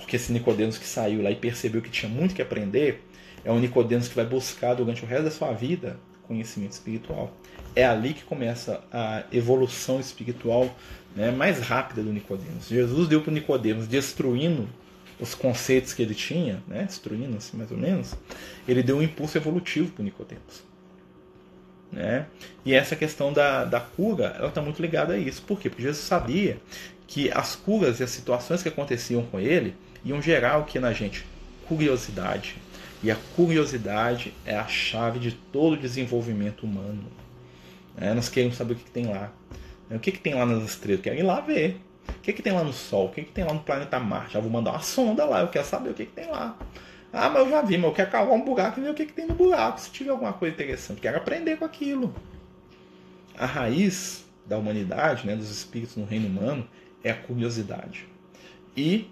[0.00, 3.04] Porque esse Nicodemos que saiu lá e percebeu que tinha muito que aprender,
[3.44, 7.32] é o Nicodemos que vai buscar durante o resto da sua vida conhecimento espiritual.
[7.74, 10.72] É ali que começa a evolução espiritual
[11.16, 12.68] né, mais rápida do Nicodemos.
[12.68, 14.68] Jesus deu para Nicodemos destruindo
[15.18, 18.14] os conceitos que ele tinha, né, destruindo assim mais ou menos,
[18.68, 20.62] ele deu um impulso evolutivo para Nicodemos.
[21.90, 22.26] Né?
[22.64, 25.42] E essa questão da, da cura, ela está muito ligada a isso.
[25.42, 25.70] Por quê?
[25.70, 26.58] Porque Jesus sabia
[27.06, 30.92] que as curas e as situações que aconteciam com ele iam gerar o que na
[30.92, 31.24] gente?
[31.66, 32.56] Curiosidade.
[33.02, 37.04] E a curiosidade é a chave de todo desenvolvimento humano.
[37.96, 39.32] É, nós queremos saber o que, que tem lá.
[39.90, 40.98] O que, que tem lá nas estrelas?
[40.98, 41.80] Eu quero ir lá ver.
[42.08, 43.06] O que, que tem lá no Sol?
[43.06, 44.34] O que, que tem lá no planeta Marte?
[44.34, 46.58] Já vou mandar uma sonda lá, eu quero saber o que, que tem lá.
[47.12, 49.06] Ah, mas eu já vi, mas eu quero cavar um buraco e ver o que,
[49.06, 49.80] que tem no buraco.
[49.80, 52.14] Se tiver alguma coisa interessante, quero aprender com aquilo.
[53.36, 56.68] A raiz da humanidade, né, dos espíritos no reino humano,
[57.02, 58.06] é a curiosidade.
[58.76, 59.10] E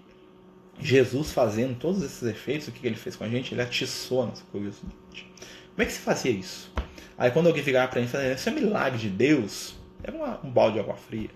[0.79, 3.53] Jesus fazendo todos esses efeitos, o que ele fez com a gente?
[3.53, 4.95] Ele atiçou a nossa curiosidade.
[5.11, 6.71] Como é que se fazia isso?
[7.17, 10.49] Aí quando alguém virava para mim falava, isso é milagre de Deus, era uma, um
[10.49, 11.29] balde de água fria.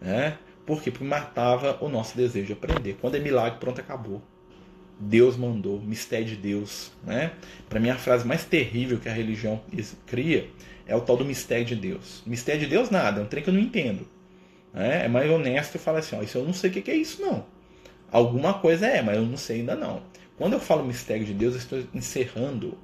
[0.00, 0.38] Né?
[0.64, 0.90] Por quê?
[0.90, 2.96] Porque matava o nosso desejo de aprender.
[3.00, 4.22] Quando é milagre, pronto, acabou.
[4.98, 6.92] Deus mandou, mistério de Deus.
[7.04, 7.32] Né?
[7.68, 9.60] Para mim, a frase mais terrível que a religião
[10.06, 10.48] cria
[10.86, 12.22] é o tal do mistério de Deus.
[12.24, 14.08] Mistério de Deus, nada, é um trem que eu não entendo.
[14.72, 15.04] Né?
[15.04, 17.20] É mais honesto e falar assim: ó, isso eu não sei o que é isso,
[17.20, 17.44] não.
[18.12, 20.02] Alguma coisa é, mas eu não sei ainda não.
[20.36, 22.76] Quando eu falo mistério de Deus, eu estou encerrando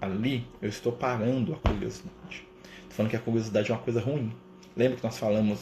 [0.00, 2.44] ali, eu estou parando a curiosidade.
[2.82, 4.32] Estou falando que a curiosidade é uma coisa ruim.
[4.76, 5.60] Lembra que nós falamos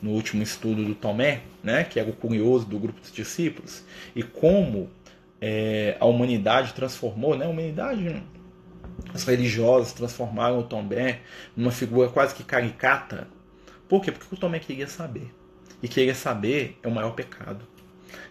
[0.00, 3.84] no último estudo do Tomé, né, que era o curioso do grupo dos discípulos,
[4.16, 4.88] e como
[5.42, 8.22] é, a humanidade transformou, né, a humanidade,
[9.12, 11.20] os religiosos transformaram o Tomé
[11.54, 13.28] numa figura quase que caricata.
[13.86, 14.10] Por quê?
[14.10, 15.30] Porque o Tomé queria saber.
[15.82, 17.73] E querer saber é o maior pecado.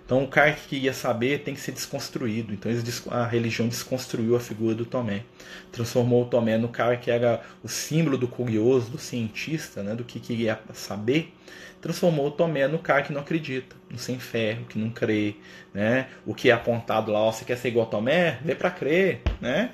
[0.05, 2.53] Então o cara que queria saber tem que ser desconstruído.
[2.53, 2.71] Então
[3.09, 5.23] a religião desconstruiu a figura do Tomé.
[5.71, 10.03] Transformou o Tomé no cara que era o símbolo do curioso, do cientista, né, do
[10.03, 11.33] que queria saber.
[11.81, 15.35] Transformou o Tomé no cara que não acredita, no sem fé, que não crê.
[15.73, 16.07] Né?
[16.25, 18.39] O que é apontado lá, ó, você quer ser igual a Tomé?
[18.43, 19.21] Vê para crer.
[19.41, 19.71] Né?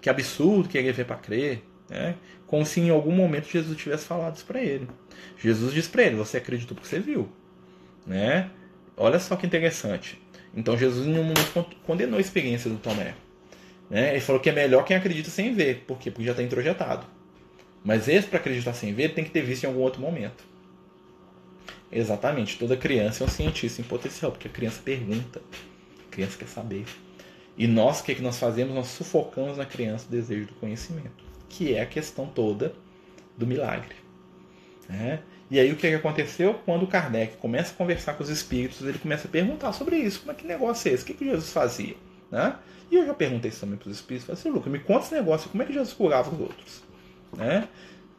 [0.00, 1.62] Que absurdo querer ver para crer.
[1.88, 2.16] Né?
[2.46, 4.86] Como se em algum momento Jesus tivesse falado isso para ele.
[5.38, 7.30] Jesus diz para ele: Você acreditou porque você viu.
[8.06, 8.50] Né?
[8.96, 10.20] Olha só que interessante.
[10.54, 13.14] Então Jesus em um momento condenou a experiência do Tomé.
[13.88, 14.10] Né?
[14.10, 15.84] Ele falou que é melhor quem acredita sem ver.
[15.86, 16.10] Por quê?
[16.10, 17.06] Porque já está introjetado.
[17.84, 20.44] Mas esse para acreditar sem ver tem que ter visto em algum outro momento.
[21.90, 22.58] Exatamente.
[22.58, 25.42] Toda criança é um cientista em potencial, porque a criança pergunta.
[26.08, 26.84] A criança quer saber.
[27.56, 28.74] E nós, o que, é que nós fazemos?
[28.74, 31.22] Nós sufocamos na criança o desejo do conhecimento.
[31.48, 32.72] Que é a questão toda
[33.36, 33.94] do milagre.
[34.88, 35.20] Né?
[35.52, 36.54] E aí o que, aconteceu?
[36.64, 40.20] Quando Kardec começa a conversar com os espíritos, ele começa a perguntar sobre isso.
[40.20, 41.02] Como é que negócio é esse?
[41.02, 41.94] O que, que Jesus fazia?
[42.30, 42.56] Né?
[42.90, 44.24] E eu já perguntei isso também para os espíritos.
[44.24, 45.50] Falei assim, Lucas, me conta esse negócio.
[45.50, 46.82] Como é que Jesus curava os outros?
[47.36, 47.68] Né?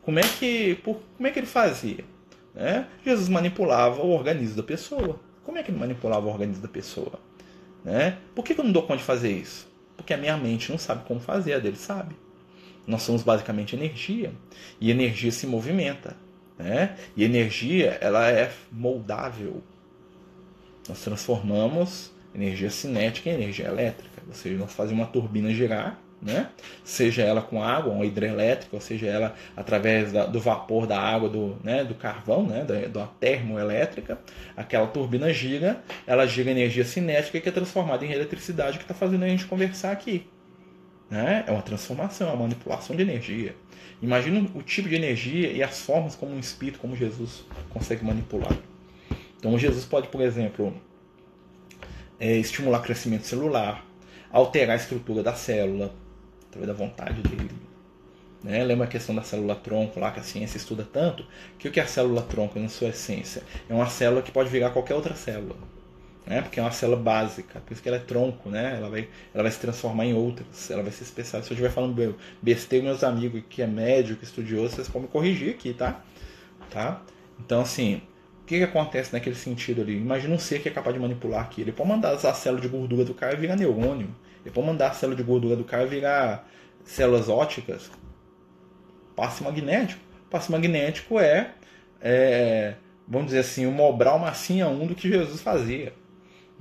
[0.03, 2.05] Como, é que, por, como é que ele fazia?
[2.53, 2.85] Né?
[3.03, 5.19] Jesus manipulava o organismo da pessoa.
[5.43, 7.19] Como é que ele manipulava o organismo da pessoa?
[7.83, 8.15] Né?
[8.35, 9.67] Por que, que eu não dou conta de fazer isso?
[9.97, 12.15] Porque a minha mente não sabe como fazer, a dele sabe.
[12.85, 14.31] Nós somos basicamente energia.
[14.79, 16.15] E energia se movimenta.
[16.63, 16.95] Né?
[17.17, 19.61] E energia ela é moldável.
[20.87, 24.21] Nós transformamos energia cinética em energia elétrica.
[24.25, 26.49] Ou seja, nós fazemos uma turbina girar, né?
[26.81, 31.27] seja ela com água, uma hidrelétrica, ou seja ela através da, do vapor da água,
[31.27, 34.17] do, né, do carvão, né, da, da termoelétrica.
[34.55, 39.23] Aquela turbina gira, ela gira energia cinética que é transformada em eletricidade que está fazendo
[39.25, 40.25] a gente conversar aqui.
[41.13, 41.43] Né?
[41.45, 43.55] É uma transformação, é uma manipulação de energia.
[44.01, 48.57] Imagina o tipo de energia e as formas como um espírito, como Jesus consegue manipular.
[49.37, 50.73] Então Jesus pode, por exemplo,
[52.19, 53.85] é, estimular crescimento celular,
[54.31, 55.93] alterar a estrutura da célula,
[56.47, 57.51] através da vontade dele.
[58.43, 58.63] Né?
[58.63, 61.27] Lembra a questão da célula tronco lá que a ciência estuda tanto?
[61.59, 63.43] Que o que é a célula tronco na sua essência?
[63.69, 65.55] É uma célula que pode virar qualquer outra célula.
[66.25, 66.41] Né?
[66.41, 68.75] Porque é uma célula básica, por isso que ela é tronco, né?
[68.77, 71.43] Ela vai, ela vai se transformar em outras, ela vai se especializar.
[71.43, 75.53] Se eu estiver falando besteira, meus amigos que é médico, estudioso, vocês podem me corrigir
[75.53, 76.01] aqui, tá?
[76.69, 77.01] Tá?
[77.39, 78.01] Então, assim,
[78.41, 79.97] o que, que acontece naquele sentido ali?
[79.97, 81.69] Imagina um ser que é capaz de manipular aquilo.
[81.69, 84.09] Ele pode mandar a célula de gordura do cara virar neurônio.
[84.43, 86.47] Ele pode mandar a célula de gordura do cara virar
[86.83, 87.91] células óticas.
[89.15, 90.01] Passe magnético.
[90.29, 91.51] Passe magnético é,
[92.01, 92.75] é
[93.07, 95.93] vamos dizer assim, o Mobral massinha 1 do que Jesus fazia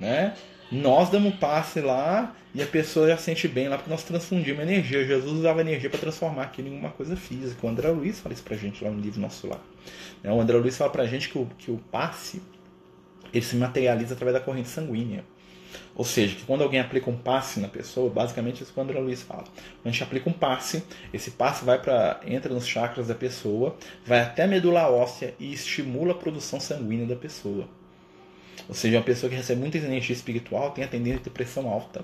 [0.03, 0.35] né?
[0.71, 5.07] Nós damos passe lá e a pessoa já sente bem lá porque nós transfundimos energia.
[5.07, 7.65] Jesus usava energia para transformar aquilo em uma coisa física.
[7.65, 9.61] O André Luiz fala isso pra gente lá no livro Nosso Lar.
[10.23, 10.33] Né?
[10.33, 12.43] O André Luiz fala pra gente que o, que o passe
[13.33, 15.25] ele se materializa através da corrente sanguínea.
[15.95, 18.99] Ou seja, que quando alguém aplica um passe na pessoa, basicamente isso que o André
[18.99, 19.45] Luiz fala.
[19.45, 23.77] Quando a gente aplica um passe, esse passe vai para entra nos chakras da pessoa,
[24.05, 27.69] vai até a medula óssea e estimula a produção sanguínea da pessoa.
[28.73, 32.03] Ou seja, uma pessoa que recebe muita energia espiritual tem a tendência ter pressão alta.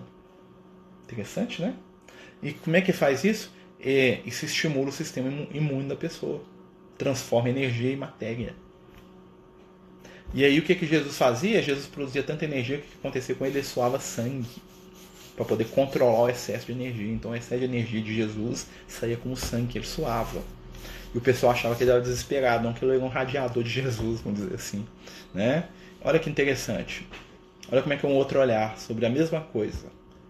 [1.04, 1.74] Interessante, né?
[2.42, 3.50] E como é que faz isso?
[3.80, 6.42] É, isso estimula o sistema imune da pessoa.
[6.98, 8.54] Transforma energia em matéria.
[10.34, 11.62] E aí o que, que Jesus fazia?
[11.62, 13.56] Jesus produzia tanta energia que o que acontecia com ele?
[13.56, 14.60] Ele suava sangue
[15.36, 17.10] para poder controlar o excesso de energia.
[17.10, 20.42] Então o excesso de energia de Jesus saía com o sangue que ele suava.
[21.14, 23.70] E o pessoal achava que ele era desesperado, não que ele era um radiador de
[23.70, 24.86] Jesus, vamos dizer assim.
[25.32, 25.66] Né?
[26.02, 27.06] Olha que interessante.
[27.70, 29.88] Olha como é que é um outro olhar sobre a mesma coisa.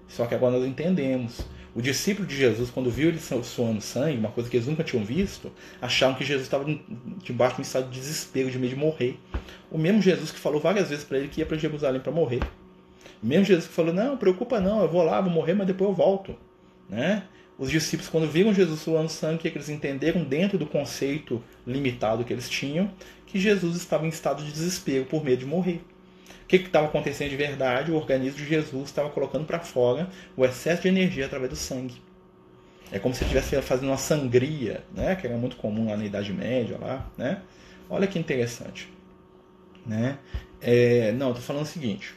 [0.08, 1.40] Só que agora nós entendemos.
[1.74, 5.04] O discípulo de Jesus, quando viu ele suando sangue, uma coisa que eles nunca tinham
[5.04, 6.64] visto, acharam que Jesus estava
[7.22, 9.18] debaixo de um estado de desespero, de medo de morrer.
[9.70, 12.40] O mesmo Jesus que falou várias vezes para ele que ia para Jerusalém para morrer.
[13.22, 15.90] O mesmo Jesus que falou: Não, preocupa não, eu vou lá, vou morrer, mas depois
[15.90, 16.34] eu volto.
[16.88, 17.24] Né?
[17.58, 22.32] Os discípulos, quando viram Jesus suando sangue, que eles entenderam dentro do conceito limitado que
[22.32, 22.90] eles tinham,
[23.28, 25.82] que Jesus estava em estado de desespero por medo de morrer.
[26.42, 27.92] O que estava acontecendo de verdade?
[27.92, 32.02] O organismo de Jesus estava colocando para fora o excesso de energia através do sangue.
[32.90, 35.14] É como se estivesse fazendo uma sangria, né?
[35.14, 36.78] que era muito comum lá na Idade Média.
[36.80, 37.42] Lá, né?
[37.90, 38.88] Olha que interessante.
[39.84, 40.18] Né?
[40.60, 42.14] É, não, estou falando o seguinte.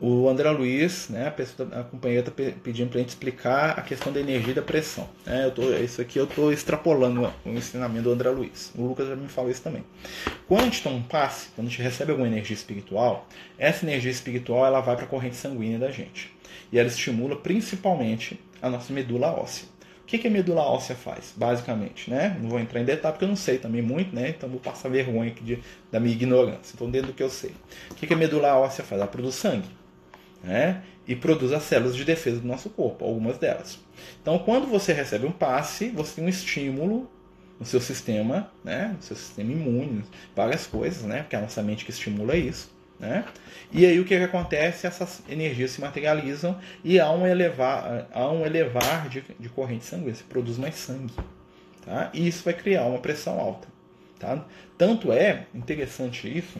[0.00, 3.82] O André Luiz, né, a, pessoa, a companheira está pedindo para a gente explicar a
[3.82, 5.08] questão da energia e da pressão.
[5.24, 5.46] Né?
[5.46, 8.72] Eu tô, isso aqui eu estou extrapolando o ensinamento do André Luiz.
[8.76, 9.84] O Lucas já me falou isso também.
[10.48, 14.10] Quando a gente toma um passe, quando a gente recebe alguma energia espiritual, essa energia
[14.10, 16.34] espiritual ela vai para a corrente sanguínea da gente.
[16.72, 19.68] E ela estimula principalmente a nossa medula óssea.
[20.02, 22.10] O que, que a medula óssea faz, basicamente?
[22.10, 22.36] Né?
[22.42, 24.30] Não vou entrar em detalhe porque eu não sei também muito, né?
[24.30, 25.58] então vou passar vergonha aqui de,
[25.90, 26.72] da minha ignorância.
[26.74, 27.52] Então, dentro do que eu sei.
[27.92, 29.00] O que, que a medula óssea faz?
[29.00, 29.68] Ela produz sangue
[30.44, 30.82] né?
[31.06, 33.78] e produz as células de defesa do nosso corpo, algumas delas.
[34.20, 37.10] Então, quando você recebe um passe, você tem um estímulo
[37.58, 38.94] no seu sistema, né?
[38.96, 40.04] no seu sistema imune,
[40.34, 41.22] várias coisas, né?
[41.22, 42.72] porque é a nossa mente que estimula isso.
[42.98, 43.24] Né?
[43.72, 44.86] E aí o que, que acontece?
[44.86, 50.14] Essas energias se materializam e há um elevar, há um elevar de, de corrente sanguínea,
[50.14, 51.14] se produz mais sangue.
[51.84, 52.10] Tá?
[52.14, 53.68] E isso vai criar uma pressão alta.
[54.18, 54.44] Tá?
[54.78, 56.58] Tanto é interessante isso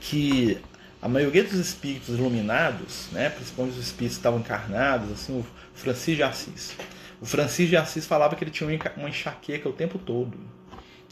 [0.00, 0.58] que
[1.04, 6.16] a maioria dos espíritos iluminados, né, principalmente os espíritos que estavam encarnados, assim, o Francisco
[6.16, 6.74] de Assis.
[7.20, 10.38] O Francisco de Assis falava que ele tinha uma enxaqueca o tempo todo.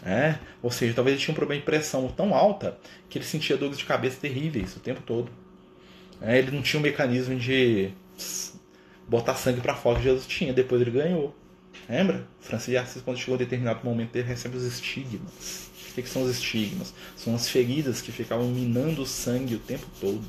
[0.01, 0.41] Né?
[0.63, 2.79] Ou seja, talvez ele tinha um problema de pressão tão alta
[3.11, 5.31] que ele sentia dores de cabeça terríveis o tempo todo.
[6.23, 7.91] É, ele não tinha um mecanismo de
[9.07, 11.37] botar sangue para fora que Jesus tinha, depois ele ganhou.
[11.87, 12.27] Lembra?
[12.41, 15.71] Francisco de Assis, quando chegou a determinado momento, ele recebe os estigmas.
[15.93, 16.95] O que, são os estigmas?
[17.15, 20.25] São as feridas que ficavam minando o sangue o tempo todo.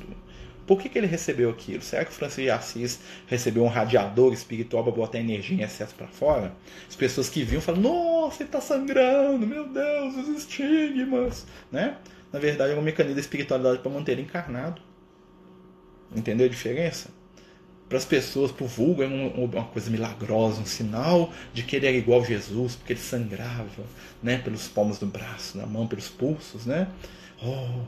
[0.67, 1.81] Por que, que ele recebeu aquilo?
[1.81, 5.95] Será que o Francisco de Assis recebeu um radiador espiritual para botar energia em excesso
[5.95, 6.53] para fora?
[6.87, 11.45] As pessoas que viam falam: Nossa, ele está sangrando, meu Deus, os estigmas.
[11.71, 11.97] Né?
[12.31, 14.81] Na verdade, é um mecanismo de espiritualidade para manter encarnado.
[16.15, 17.09] Entendeu a diferença?
[17.93, 21.85] Para as pessoas, para o vulgo, é uma coisa milagrosa, um sinal de que ele
[21.85, 23.67] era igual a Jesus, porque ele sangrava
[24.23, 26.65] né, pelos palmos do braço, na mão, pelos pulsos.
[26.65, 26.87] Né?
[27.39, 27.83] Oh,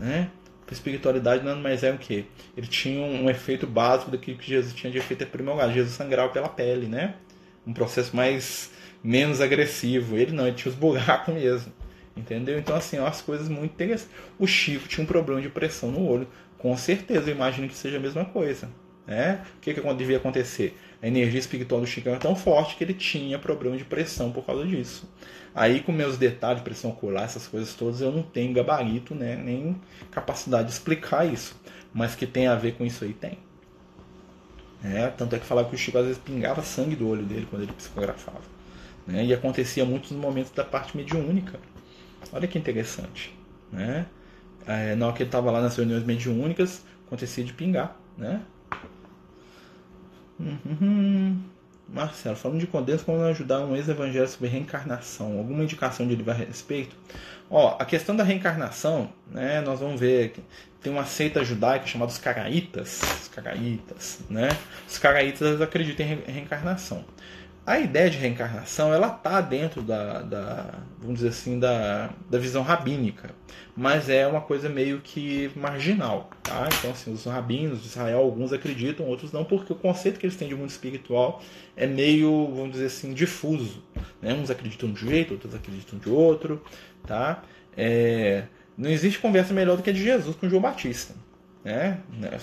[0.00, 0.32] né?
[0.68, 2.26] A espiritualidade nada mais é o que?
[2.56, 5.72] Ele tinha um, efeito básico daquilo que Jesus tinha de efeito primordial.
[5.72, 7.14] Jesus sangrava pela pele, né?
[7.64, 10.16] Um processo mais menos agressivo.
[10.16, 11.72] Ele não, ele tinha os buracos mesmo.
[12.16, 12.58] Entendeu?
[12.58, 14.12] Então, assim, ó, as coisas muito interessantes.
[14.40, 16.26] O Chico tinha um problema de pressão no olho.
[16.58, 18.68] Com certeza, eu imagino que seja a mesma coisa.
[19.06, 19.44] Né?
[19.56, 20.76] O que, que devia acontecer?
[21.02, 24.44] A energia espiritual do Chico era tão forte que ele tinha problema de pressão por
[24.44, 25.08] causa disso.
[25.54, 29.36] Aí, com meus detalhes, pressão ocular, essas coisas todas, eu não tenho gabarito, né?
[29.36, 29.80] nem
[30.10, 31.56] capacidade de explicar isso.
[31.94, 33.38] Mas que tem a ver com isso aí, tem.
[34.84, 37.46] É, tanto é que falava que o Chico às vezes pingava sangue do olho dele
[37.48, 38.42] quando ele psicografava.
[39.06, 39.24] Né?
[39.24, 41.58] E acontecia muito nos momentos da parte mediúnica.
[42.32, 43.34] Olha que interessante.
[43.72, 44.06] Né?
[44.66, 48.42] é, na hora que ele estava lá nas reuniões mediúnicas, acontecia de pingar, né?
[50.38, 51.40] Uhum.
[51.88, 55.38] Marcelo, falando de condenso, como ajudar um ex-evangelho sobre reencarnação?
[55.38, 56.96] Alguma indicação de livro a respeito?
[57.48, 60.42] Ó, a questão da reencarnação, né, nós vamos ver que
[60.82, 64.48] tem uma seita judaica chamada os Caraítas, os Caraítas, né?
[64.88, 67.04] Os Caraítas acreditam em reencarnação.
[67.66, 72.62] A ideia de reencarnação, ela tá dentro da, da vamos dizer assim, da, da visão
[72.62, 73.30] rabínica,
[73.76, 76.68] mas é uma coisa meio que marginal, tá?
[76.78, 80.36] Então, assim, os rabinos de Israel, alguns acreditam, outros não, porque o conceito que eles
[80.36, 81.42] têm de mundo espiritual
[81.76, 83.82] é meio, vamos dizer assim, difuso,
[84.22, 84.32] né?
[84.32, 86.62] Uns acreditam de um jeito, outros acreditam de outro,
[87.04, 87.42] tá?
[87.76, 88.44] É,
[88.78, 91.14] não existe conversa melhor do que a de Jesus com João Batista.
[91.66, 91.98] Né?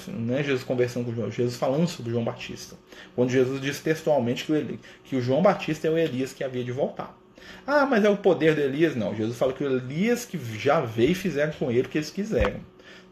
[0.10, 2.76] Não é Jesus conversando com João, Jesus falando sobre João Batista.
[3.16, 6.62] Quando Jesus diz textualmente que o, que o João Batista é o Elias que havia
[6.62, 7.18] de voltar.
[7.66, 8.98] Ah, mas é o poder do Elias?
[8.98, 9.16] Não.
[9.16, 12.12] Jesus fala que o Elias que já veio e fizeram com ele o que eles
[12.12, 12.60] quiseram.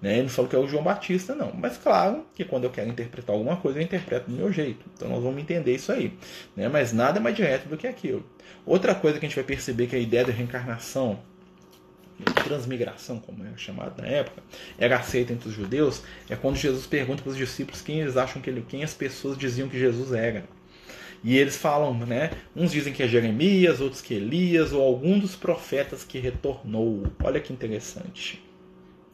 [0.02, 0.16] Né?
[0.16, 1.54] Ele não falou que é o João Batista, não.
[1.54, 4.86] Mas claro que quando eu quero interpretar alguma coisa, eu interpreto do meu jeito.
[4.94, 6.12] Então nós vamos entender isso aí.
[6.58, 6.68] Né?
[6.68, 8.26] Mas nada mais direto do que aquilo.
[8.66, 11.20] Outra coisa que a gente vai perceber que a ideia da reencarnação
[12.44, 14.42] transmigração, como é chamado na época,
[14.78, 18.42] era aceita entre os judeus, é quando Jesus pergunta para os discípulos quem eles acham
[18.42, 20.44] que ele, quem as pessoas diziam que Jesus era.
[21.24, 22.32] E eles falam, né?
[22.56, 27.04] Uns dizem que é Jeremias, outros que é Elias, ou algum dos profetas que retornou.
[27.24, 28.44] Olha que interessante.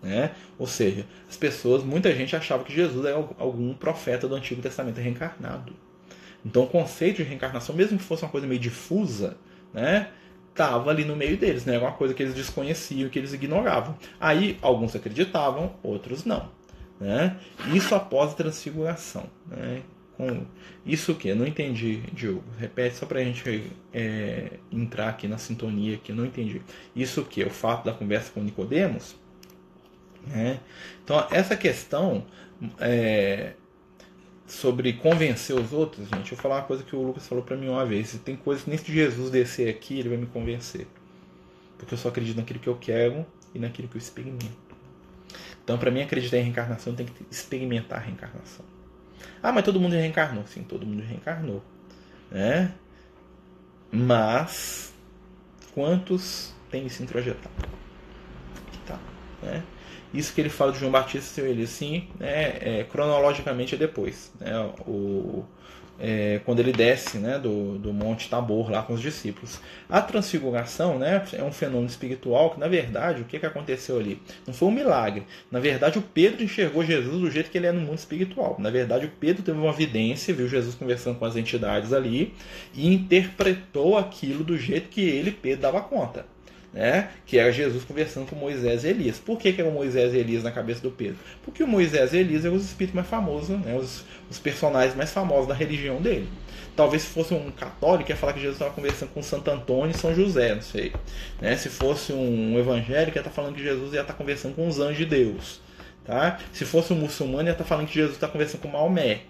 [0.02, 0.32] Né?
[0.58, 5.02] Ou seja, as pessoas, muita gente achava que Jesus era algum profeta do Antigo Testamento
[5.02, 5.74] reencarnado.
[6.46, 9.38] Então o conceito de reencarnação, mesmo que fosse uma coisa meio difusa,
[9.74, 10.10] né?
[10.58, 11.78] Estava ali no meio deles, né?
[11.78, 13.96] Uma coisa que eles desconheciam, que eles ignoravam.
[14.20, 16.50] Aí alguns acreditavam, outros não.
[17.00, 17.38] Né?
[17.74, 19.26] Isso após a transfiguração.
[19.46, 19.84] Né?
[20.18, 20.46] Com
[20.84, 21.36] isso o que?
[21.36, 22.44] Não entendi, Diogo.
[22.58, 26.62] Repete só para a gente é, entrar aqui na sintonia que não entendi.
[26.96, 27.44] Isso o que?
[27.44, 29.16] O fato da conversa com Nicodemos?
[30.26, 30.60] Né?
[31.04, 32.26] Então essa questão
[32.80, 33.54] é,
[34.48, 37.58] sobre convencer os outros, gente, eu vou falar uma coisa que o Lucas falou para
[37.58, 38.08] mim uma vez.
[38.10, 40.88] Se tem coisas que nem se Jesus descer aqui, ele vai me convencer.
[41.78, 44.68] Porque eu só acredito naquilo que eu quero e naquilo que eu experimento.
[45.64, 48.66] Então, para mim, acreditar em reencarnação, tem que experimentar a reencarnação.
[49.44, 50.48] Ah, mas todo mundo reencarnou.
[50.48, 51.62] Sim, todo mundo reencarnou.
[52.32, 52.74] Né?
[53.92, 54.94] Mas,
[55.74, 57.68] quantos têm se introjetado?
[58.86, 58.98] Tá,
[59.44, 59.64] né?
[60.14, 64.32] Isso que ele fala de João Batista e Elias, sim, né, é, cronologicamente é depois.
[64.40, 65.44] Né, o,
[66.00, 69.60] é, quando ele desce né, do, do Monte Tabor lá com os discípulos.
[69.90, 74.22] A transfiguração né, é um fenômeno espiritual que, na verdade, o que, que aconteceu ali?
[74.46, 75.26] Não foi um milagre.
[75.52, 78.56] Na verdade, o Pedro enxergou Jesus do jeito que ele é no mundo espiritual.
[78.60, 82.34] Na verdade, o Pedro teve uma vidência, viu Jesus conversando com as entidades ali
[82.74, 86.37] e interpretou aquilo do jeito que ele, Pedro, dava conta
[86.78, 87.10] né?
[87.26, 89.18] que era Jesus conversando com Moisés e Elias.
[89.18, 91.18] Por que, que era Moisés e Elias na cabeça do Pedro?
[91.44, 93.76] Porque o Moisés e Elias eram os espíritos mais famosos, né?
[93.76, 96.30] os, os personagens mais famosos da religião dele.
[96.76, 99.98] Talvez se fosse um católico, ia falar que Jesus estava conversando com Santo Antônio e
[99.98, 100.94] São José, não sei.
[101.42, 101.58] Né?
[101.58, 104.68] Se fosse um evangélico, ia estar tá falando que Jesus ia estar tá conversando com
[104.68, 105.60] os anjos de Deus.
[106.06, 106.38] Tá?
[106.54, 109.22] Se fosse um muçulmano, ia estar tá falando que Jesus está conversando com Maomé.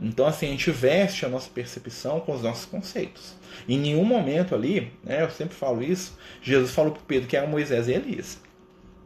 [0.00, 3.34] Então, assim, a gente veste a nossa percepção com os nossos conceitos.
[3.68, 7.46] Em nenhum momento ali, né, eu sempre falo isso, Jesus falou para Pedro que era
[7.46, 8.40] Moisés e Elias.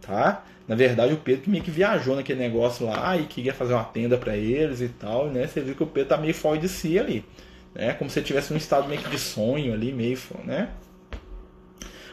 [0.00, 0.44] Tá?
[0.68, 3.84] Na verdade, o Pedro que meio que viajou naquele negócio lá e queria fazer uma
[3.84, 5.46] tenda para eles e tal, né?
[5.46, 7.24] Você viu que o Pedro tá meio fora de si ali,
[7.74, 7.92] né?
[7.94, 10.70] Como se ele tivesse um estado meio que de sonho ali, meio, né?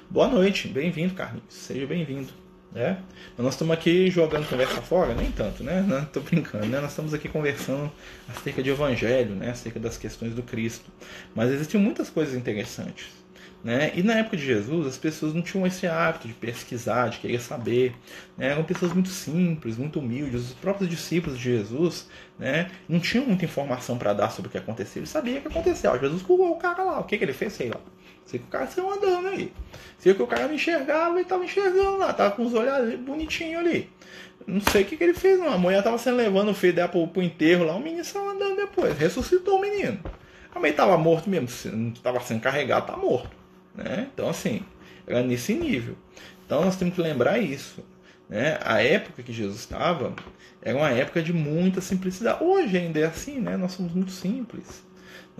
[0.10, 1.54] Boa noite, bem-vindo, Carlinhos.
[1.54, 2.34] Seja bem-vindo.
[2.72, 2.99] Né?
[3.36, 5.84] Nós estamos aqui jogando conversa fora, nem tanto, né?
[5.88, 6.80] Não estou brincando, né?
[6.80, 7.91] Nós estamos aqui conversando
[8.28, 9.49] acerca de evangelho, né?
[9.49, 10.91] Acerca das questões do Cristo.
[11.34, 13.07] Mas existem muitas coisas interessantes,
[13.63, 13.91] né?
[13.95, 17.41] E na época de Jesus, as pessoas não tinham esse hábito de pesquisar, de querer
[17.41, 17.95] saber.
[18.38, 18.51] Né?
[18.51, 20.49] Eram pessoas muito simples, muito humildes.
[20.49, 22.07] Os próprios discípulos de Jesus
[22.38, 22.70] né?
[22.88, 25.01] não tinham muita informação para dar sobre o que aconteceu.
[25.01, 25.99] Eles sabiam o que aconteceu.
[25.99, 26.99] Jesus curou o cara lá.
[26.99, 27.53] O que, que ele fez?
[27.53, 27.82] Sei lá.
[28.30, 29.52] Sei que o cara saiu andando aí.
[29.98, 32.14] Sei que o cara me enxergava e tava enxergando lá.
[32.14, 33.90] Tava com os olhos bonitinhos ali.
[34.46, 35.52] Não sei o que, que ele fez, não.
[35.52, 37.76] A mulher tava sendo levando o filho dela pro, pro enterro lá.
[37.76, 38.96] O menino saiu andando depois.
[38.96, 40.00] Ressuscitou o menino.
[40.54, 41.92] A mãe tava morto mesmo.
[42.04, 43.36] Tava sendo carregado, tá morto.
[43.74, 44.08] Né?
[44.14, 44.62] Então, assim,
[45.08, 45.96] era nesse nível.
[46.46, 47.84] Então, nós temos que lembrar isso.
[48.30, 48.60] Né?
[48.62, 50.14] A época que Jesus estava
[50.62, 52.44] era uma época de muita simplicidade.
[52.44, 53.58] Hoje ainda é assim, né?
[53.58, 54.88] Nós somos muito simples.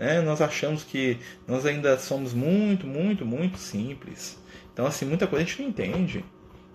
[0.00, 0.22] Né?
[0.22, 4.38] Nós achamos que nós ainda somos muito, muito, muito simples.
[4.72, 6.24] Então, assim, muita coisa a gente não entende.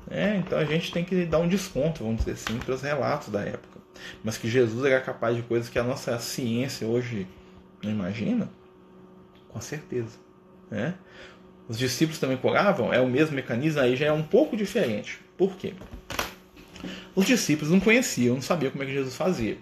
[0.06, 0.44] Né?
[0.46, 3.42] Então, a gente tem que dar um desconto, vamos dizer assim, para os relatos da
[3.42, 3.80] época.
[4.24, 7.26] Mas que Jesus era capaz de coisas que a nossa ciência hoje
[7.82, 8.48] não imagina,
[9.50, 10.20] com certeza.
[10.70, 10.94] Né?
[11.68, 15.20] Os discípulos também curavam, é o mesmo mecanismo, aí já é um pouco diferente.
[15.36, 15.74] Por quê?
[17.16, 19.58] Os discípulos não conheciam, não sabiam como é que Jesus fazia.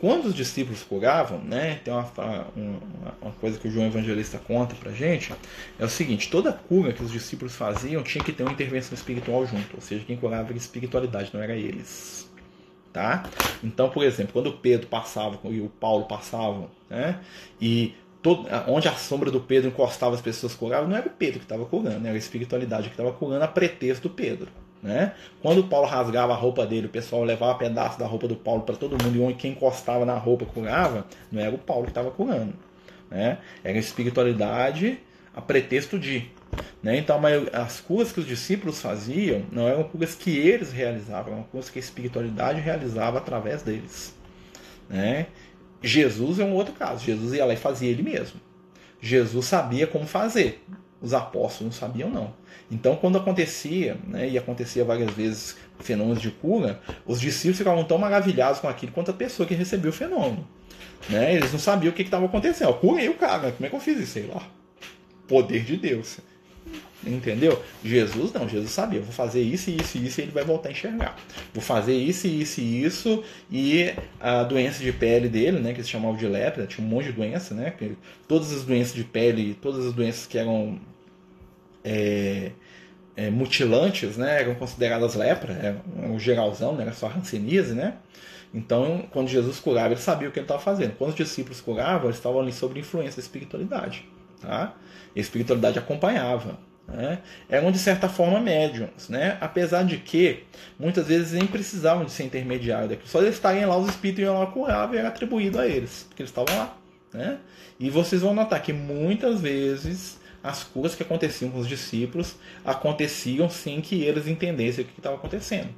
[0.00, 2.10] Quando os discípulos curavam, né, tem uma,
[2.56, 2.80] uma,
[3.20, 5.30] uma coisa que o João Evangelista conta pra gente,
[5.78, 9.46] é o seguinte, toda cura que os discípulos faziam tinha que ter uma intervenção espiritual
[9.46, 12.30] junto, ou seja, quem curava era espiritualidade, não era eles.
[12.90, 13.24] Tá?
[13.62, 17.20] Então, por exemplo, quando Pedro passava e o Paulo passavam, né,
[17.60, 21.40] e todo, onde a sombra do Pedro encostava as pessoas curavam, não era o Pedro
[21.40, 24.50] que estava curando, era a espiritualidade que estava curando a pretexto do Pedro.
[24.82, 25.12] Né?
[25.42, 28.76] Quando Paulo rasgava a roupa dele, o pessoal levava pedaço da roupa do Paulo para
[28.76, 32.54] todo mundo e quem encostava na roupa curava, não era o Paulo que estava curando.
[33.10, 33.38] Né?
[33.62, 34.98] Era a espiritualidade
[35.34, 36.30] a pretexto de.
[36.82, 36.96] Né?
[36.96, 37.20] Então,
[37.52, 41.78] as curas que os discípulos faziam não eram curas que eles realizavam, eram curas que
[41.78, 44.14] a espiritualidade realizava através deles.
[44.88, 45.26] Né?
[45.82, 47.04] Jesus é um outro caso.
[47.04, 48.40] Jesus ia lá e fazia ele mesmo.
[49.00, 50.62] Jesus sabia como fazer.
[51.02, 52.34] Os apóstolos não sabiam, não.
[52.70, 57.96] Então, quando acontecia, né, e acontecia várias vezes fenômenos de cura, os discípulos ficavam tão
[57.96, 60.46] maravilhados com aquilo quanto a pessoa que recebeu o fenômeno.
[61.08, 61.34] Né?
[61.34, 62.68] Eles não sabiam o que estava acontecendo.
[62.68, 64.12] Eu curei o cara, como é que eu fiz isso?
[64.12, 64.42] Sei lá.
[65.26, 66.18] Poder de Deus.
[67.04, 67.62] Entendeu?
[67.82, 70.72] Jesus não, Jesus sabia, vou fazer isso, isso e isso e ele vai voltar a
[70.72, 71.16] enxergar.
[71.54, 75.88] Vou fazer isso, isso e isso e a doença de pele dele, né, que se
[75.88, 77.72] chamava de lepra, tinha um monte de doença, né,
[78.28, 80.78] todas as doenças de pele, todas as doenças que eram
[81.82, 82.50] é,
[83.16, 87.94] é, mutilantes, né, eram consideradas lepra, era um geralzão, não era só rancenise, né?
[88.52, 90.96] Então, quando Jesus curava, ele sabia o que ele estava fazendo.
[90.96, 94.08] Quando os discípulos curavam, eles estavam ali sob influência da espiritualidade.
[94.40, 94.74] Tá?
[95.14, 96.58] E a espiritualidade acompanhava.
[96.90, 97.18] Né?
[97.48, 99.08] Eram, de certa forma, médiums.
[99.08, 99.38] Né?
[99.40, 100.44] Apesar de que,
[100.78, 103.08] muitas vezes, nem precisavam de ser intermediário daquilo.
[103.08, 106.22] Só eles estarem lá, os espíritos iam lá curar e era atribuído a eles, porque
[106.22, 106.76] eles estavam lá.
[107.12, 107.38] Né?
[107.78, 113.48] E vocês vão notar que muitas vezes as curas que aconteciam com os discípulos aconteciam
[113.48, 115.68] sem que eles entendessem o que estava acontecendo.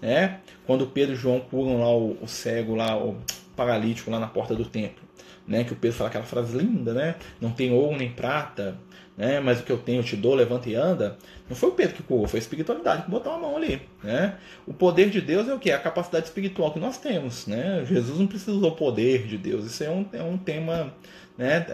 [0.00, 0.40] Né?
[0.66, 3.16] Quando Pedro e João curam lá o, o, cego, lá, o
[3.56, 5.02] paralítico lá na porta do templo,
[5.46, 5.64] né?
[5.64, 7.14] que o Pedro fala aquela frase linda, né?
[7.40, 8.76] não tem ouro nem prata,
[9.16, 9.40] né?
[9.40, 11.16] mas o que eu tenho eu te dou, levanta e anda.
[11.48, 13.82] Não foi o Pedro que curou, foi a espiritualidade que botou a mão ali.
[14.02, 14.36] Né?
[14.66, 15.70] O poder de Deus é o que?
[15.70, 17.46] É a capacidade espiritual que nós temos.
[17.46, 17.84] Né?
[17.86, 20.92] Jesus não precisa o poder de Deus, isso é um, é um tema
[21.36, 21.66] né?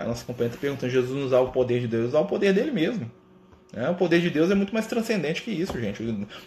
[0.00, 2.52] A, nossa companheira está perguntando: Jesus não usar o poder de Deus, usar o poder
[2.52, 3.10] dele mesmo.
[3.74, 6.02] É, o poder de Deus é muito mais transcendente que isso, gente.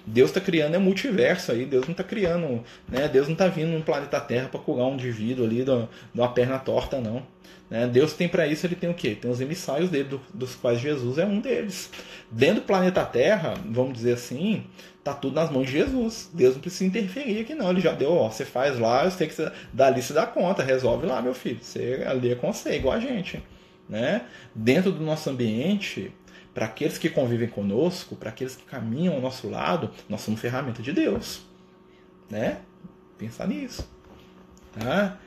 [0.06, 1.66] Deus está criando é multiverso aí.
[1.66, 3.08] Deus não está criando, né?
[3.08, 5.72] Deus não está vindo no planeta Terra para curar um indivíduo ali de
[6.14, 7.24] uma perna torta, não.
[7.70, 7.88] Né?
[7.88, 9.18] Deus tem para isso, ele tem o quê?
[9.20, 11.90] Tem os emissários dele, do, dos quais Jesus é um deles.
[12.30, 14.64] Dentro do planeta Terra, vamos dizer assim,
[15.04, 16.30] tá tudo nas mãos de Jesus.
[16.34, 17.72] Deus não precisa interferir aqui, não.
[17.72, 20.62] Ele já deu, ó, você faz lá, eu sei que você, dali se dá conta,
[20.62, 21.60] resolve lá, meu filho.
[21.60, 23.42] Você ali é você, igual a gente.
[23.90, 24.22] Né?
[24.54, 26.12] Dentro do nosso ambiente,
[26.56, 30.82] para aqueles que convivem conosco, para aqueles que caminham ao nosso lado, nós somos ferramenta
[30.82, 31.42] de Deus.
[32.30, 32.60] Né?
[33.18, 33.86] Pensar nisso.
[34.72, 35.18] Tá?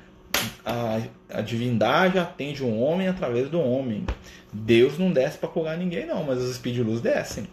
[0.64, 4.06] A, a divindade atende o homem através do homem.
[4.50, 7.46] Deus não desce para curar ninguém, não, mas os espíritos de luz descem.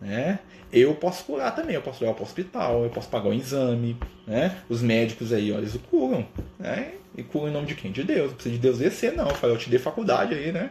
[0.00, 0.40] Né?
[0.72, 3.34] Eu posso curar também, eu posso levar para o hospital, eu posso pagar o um
[3.34, 3.96] exame.
[4.26, 4.56] Né?
[4.68, 6.26] Os médicos aí, ó, eles curam.
[6.58, 6.94] Né?
[7.16, 7.92] E curam em nome de quem?
[7.92, 8.30] De Deus.
[8.30, 9.28] Não precisa de Deus descer, não.
[9.28, 10.70] Eu falei, eu te dei faculdade aí, né?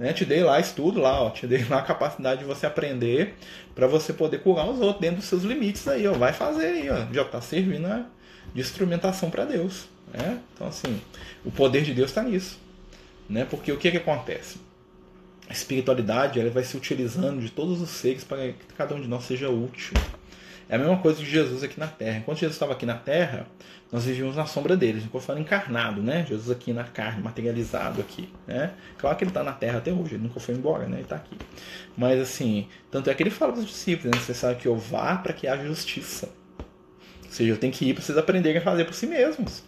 [0.00, 0.14] Né?
[0.14, 3.34] Te dei lá estudo lá, ó, te dei lá a capacidade de você aprender
[3.74, 6.14] para você poder curar os outros dentro dos seus limites aí, ó.
[6.14, 7.04] Vai fazer aí, ó.
[7.12, 8.06] Já está servindo
[8.54, 9.88] de instrumentação para Deus.
[10.10, 10.40] Né?
[10.54, 11.02] Então assim,
[11.44, 12.58] o poder de Deus está nisso,
[13.28, 13.44] né?
[13.44, 14.56] Porque o que que acontece?
[15.46, 19.06] A espiritualidade ela vai se utilizando de todos os seres para que cada um de
[19.06, 19.92] nós seja útil.
[20.70, 22.18] É a mesma coisa de Jesus aqui na Terra.
[22.18, 23.44] Enquanto Jesus estava aqui na Terra,
[23.90, 25.00] nós vivíamos na sombra dele.
[25.00, 26.24] Ficou falando encarnado, né?
[26.28, 28.70] Jesus aqui na carne, materializado aqui, né?
[28.96, 30.98] Claro que ele está na Terra até hoje, ele nunca foi embora, né?
[30.98, 31.36] Ele está aqui.
[31.96, 34.22] Mas assim, tanto é que ele fala para os discípulos, né?
[34.24, 36.28] Você sabe que eu vá para que haja justiça.
[37.24, 39.64] Ou seja, eu tenho que ir para vocês aprenderem a fazer por si mesmos.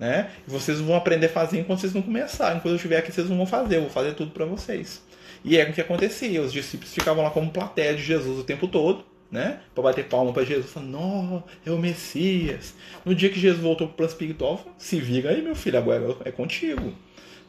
[0.00, 0.30] Né?
[0.46, 2.60] E vocês vão aprender a fazer enquanto vocês não começarem.
[2.60, 5.02] Quando eu estiver aqui, vocês não vão fazer, eu vou fazer tudo para vocês.
[5.44, 6.40] E é o que acontecia.
[6.40, 9.60] Os discípulos ficavam lá como plateia de Jesus o tempo todo né?
[9.74, 12.74] Para bater palma para Jesus, falando, não, é o Messias.
[13.04, 16.16] No dia que Jesus voltou para o plano espiritual, se vira aí, meu filho, agora
[16.24, 16.92] é contigo,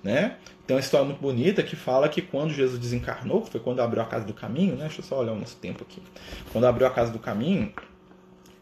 [0.04, 0.38] né?
[0.66, 4.06] Tem uma história muito bonita que fala que quando Jesus desencarnou, foi quando abriu a
[4.06, 4.86] casa do caminho, né?
[4.86, 6.02] Deixa eu só olhar o nosso tempo aqui.
[6.52, 7.72] Quando abriu a casa do caminho,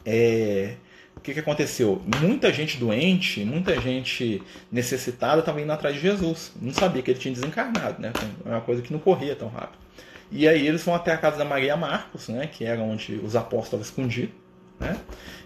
[0.05, 0.75] é...
[1.17, 2.03] o que, que aconteceu?
[2.21, 6.51] Muita gente doente, muita gente necessitada estava indo atrás de Jesus.
[6.61, 8.13] Não sabia que ele tinha desencarnado, né?
[8.45, 9.84] É uma coisa que não corria tão rápido.
[10.35, 13.37] E aí eles vão até a casa da Maria Marcos, né, que era onde os
[13.37, 14.35] apóstolos escondidos.
[14.77, 14.97] Né?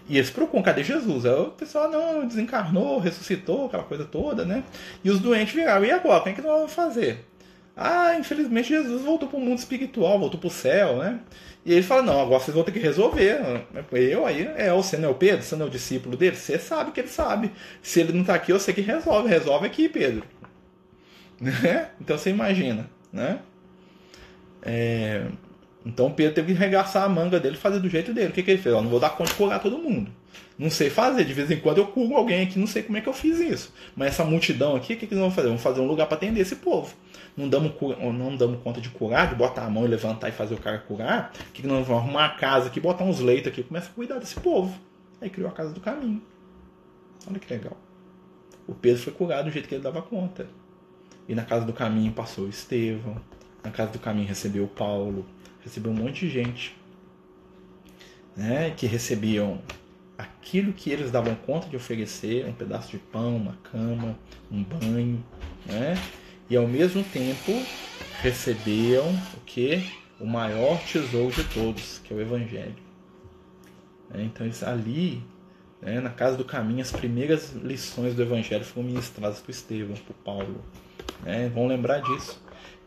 [0.08, 1.24] E eles procuram, cadê Jesus?
[1.24, 4.64] Aí o pessoal, não, desencarnou, ressuscitou, aquela coisa toda, né?
[5.04, 6.18] E os doentes viraram, e agora?
[6.18, 7.24] Como é que nós vamos fazer?
[7.76, 11.20] Ah, infelizmente Jesus voltou para o mundo espiritual, voltou para o céu, né?
[11.64, 13.40] E ele fala: Não, agora vocês vão ter que resolver.
[13.92, 16.58] Eu aí, é, você não é o Pedro, você não é o discípulo dele, você
[16.58, 17.52] sabe que ele sabe.
[17.80, 19.28] Se ele não está aqui, eu sei que resolve.
[19.28, 20.24] Resolve aqui, Pedro.
[21.40, 21.88] Né?
[21.98, 23.38] Então você imagina, né?
[24.62, 25.26] É...
[25.84, 28.28] Então Pedro teve que regaçar a manga dele e fazer do jeito dele.
[28.28, 28.74] O que, que ele fez?
[28.74, 30.10] Eu não vou dar conta de curar todo mundo.
[30.58, 33.00] Não sei fazer, de vez em quando eu curo alguém aqui, não sei como é
[33.00, 33.72] que eu fiz isso.
[33.96, 35.48] Mas essa multidão aqui, o que, que eles vão fazer?
[35.48, 36.94] Vão fazer um lugar para atender esse povo.
[37.34, 40.54] Não damos, não damos conta de curar, de botar a mão e levantar e fazer
[40.54, 41.32] o cara curar.
[41.48, 43.92] O que, que nós vamos arrumar a casa aqui, botar uns leitos aqui, começa a
[43.94, 44.78] cuidar desse povo.
[45.18, 46.20] Aí criou a casa do caminho.
[47.26, 47.76] Olha que legal.
[48.66, 50.46] O Pedro foi curado do jeito que ele dava conta.
[51.26, 53.16] E na casa do caminho passou o Estevão.
[53.62, 55.26] Na casa do caminho recebeu o Paulo.
[55.62, 56.76] Recebeu um monte de gente.
[58.36, 59.60] Né, que recebiam
[60.16, 64.16] aquilo que eles davam conta de oferecer, um pedaço de pão, uma cama,
[64.50, 65.22] um banho,
[65.66, 65.94] né?
[66.48, 67.52] E ao mesmo tempo
[68.20, 69.84] recebiam o que?
[70.18, 72.76] O maior tesouro de todos, que é o Evangelho.
[74.12, 75.22] É, então eles, ali,
[75.80, 80.14] né, na casa do caminho, as primeiras lições do Evangelho foram ministradas por Estevão, por
[80.24, 80.62] Paulo.
[81.22, 81.48] Né?
[81.48, 82.42] Vão lembrar disso.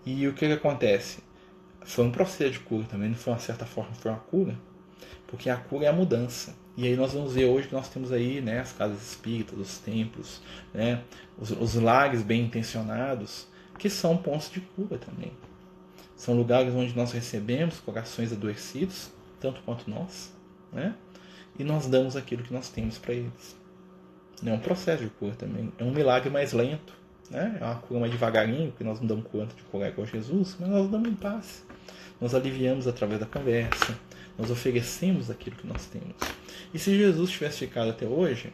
[0.05, 1.23] E o que, que acontece?
[1.85, 4.57] Foi um processo de cura também, não foi uma certa forma, foi uma cura,
[5.27, 6.55] porque a cura é a mudança.
[6.75, 9.77] E aí nós vamos ver hoje que nós temos aí né, as casas espíritas, os
[9.77, 10.41] templos,
[10.73, 11.03] né,
[11.37, 13.47] os, os lares bem intencionados,
[13.77, 15.31] que são pontos de cura também.
[16.15, 20.33] São lugares onde nós recebemos corações adoecidos, tanto quanto nós,
[20.71, 20.95] né?
[21.57, 23.55] e nós damos aquilo que nós temos para eles.
[24.45, 25.71] É um processo de cura também.
[25.77, 26.93] É um milagre mais lento.
[27.33, 27.57] Né?
[27.59, 30.69] É uma cura mais devagarinho, porque nós não damos conta de curar igual Jesus, mas
[30.69, 31.65] nós damos em paz.
[32.21, 33.97] Nós aliviamos através da conversa.
[34.37, 36.15] Nós oferecemos aquilo que nós temos.
[36.73, 38.53] E se Jesus tivesse ficado até hoje,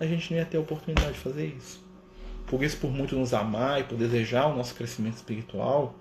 [0.00, 1.84] a gente não ia ter a oportunidade de fazer isso.
[2.46, 5.94] Por isso, por muito nos amar e por desejar o nosso crescimento espiritual,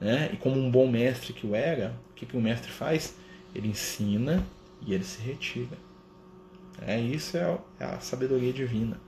[0.00, 0.30] né?
[0.32, 3.14] e como um bom mestre que o era, o que, que o mestre faz?
[3.54, 4.44] Ele ensina
[4.86, 5.76] e ele se retira.
[6.80, 8.98] É, isso é a sabedoria divina.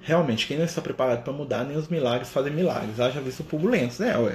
[0.00, 2.98] Realmente, quem não está preparado para mudar, nem os milagres fazem milagres.
[2.98, 4.16] Haja visto purulentos, né?
[4.16, 4.30] O,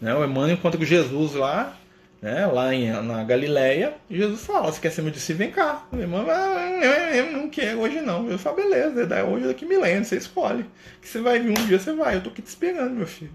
[0.00, 0.14] né?
[0.14, 1.76] o Emmanuel encontra com Jesus lá,
[2.22, 5.44] né, lá em, na Galileia, Jesus fala, você quer ser meu discípulo?
[5.44, 5.84] Vem cá.
[5.90, 6.80] Meu irmão, ah,
[7.12, 8.30] eu não quero hoje não.
[8.30, 10.64] Eu falo, beleza, daí hoje daqui milênio, você escolhe.
[11.00, 12.14] Que você vai vir um dia, você vai.
[12.14, 13.32] Eu tô aqui te esperando, meu filho.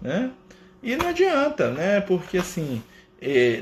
[0.00, 0.30] Né?
[0.82, 2.00] E não adianta, né?
[2.00, 2.82] Porque assim,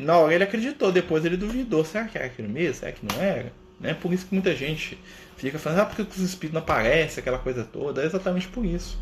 [0.03, 1.85] na hora ele acreditou, depois ele duvidou.
[1.85, 2.75] Será que era aquilo mesmo?
[2.75, 3.53] Será que não era?
[3.83, 3.93] Né?
[3.93, 4.97] Por isso que muita gente
[5.37, 8.01] fica falando, ah, porque os espíritos não aparecem, aquela coisa toda.
[8.01, 8.97] É exatamente por isso.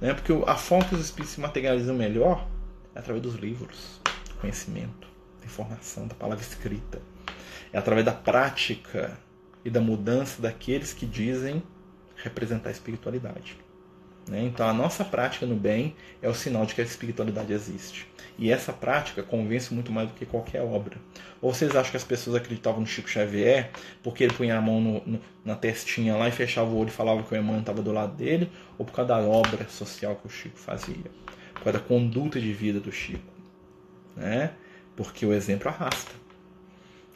[0.00, 0.14] Né?
[0.14, 2.48] Porque a forma que os espíritos se materializam melhor
[2.94, 4.00] é através dos livros
[4.40, 5.06] conhecimento,
[5.40, 7.00] da informação, da palavra escrita.
[7.72, 9.16] É através da prática
[9.64, 11.62] e da mudança daqueles que dizem
[12.16, 13.56] representar a espiritualidade.
[14.28, 14.44] Né?
[14.44, 18.06] Então, a nossa prática no bem é o sinal de que a espiritualidade existe.
[18.38, 20.96] E essa prática convence muito mais do que qualquer obra.
[21.40, 23.70] Ou vocês acham que as pessoas acreditavam no Chico Xavier
[24.02, 26.92] porque ele punha a mão no, no, na testinha lá e fechava o olho e
[26.92, 28.50] falava que o Emmanuel estava do lado dele?
[28.78, 31.10] Ou por causa da obra social que o Chico fazia?
[31.54, 33.32] Por causa da conduta de vida do Chico?
[34.16, 34.52] né?
[34.96, 36.12] Porque o exemplo arrasta,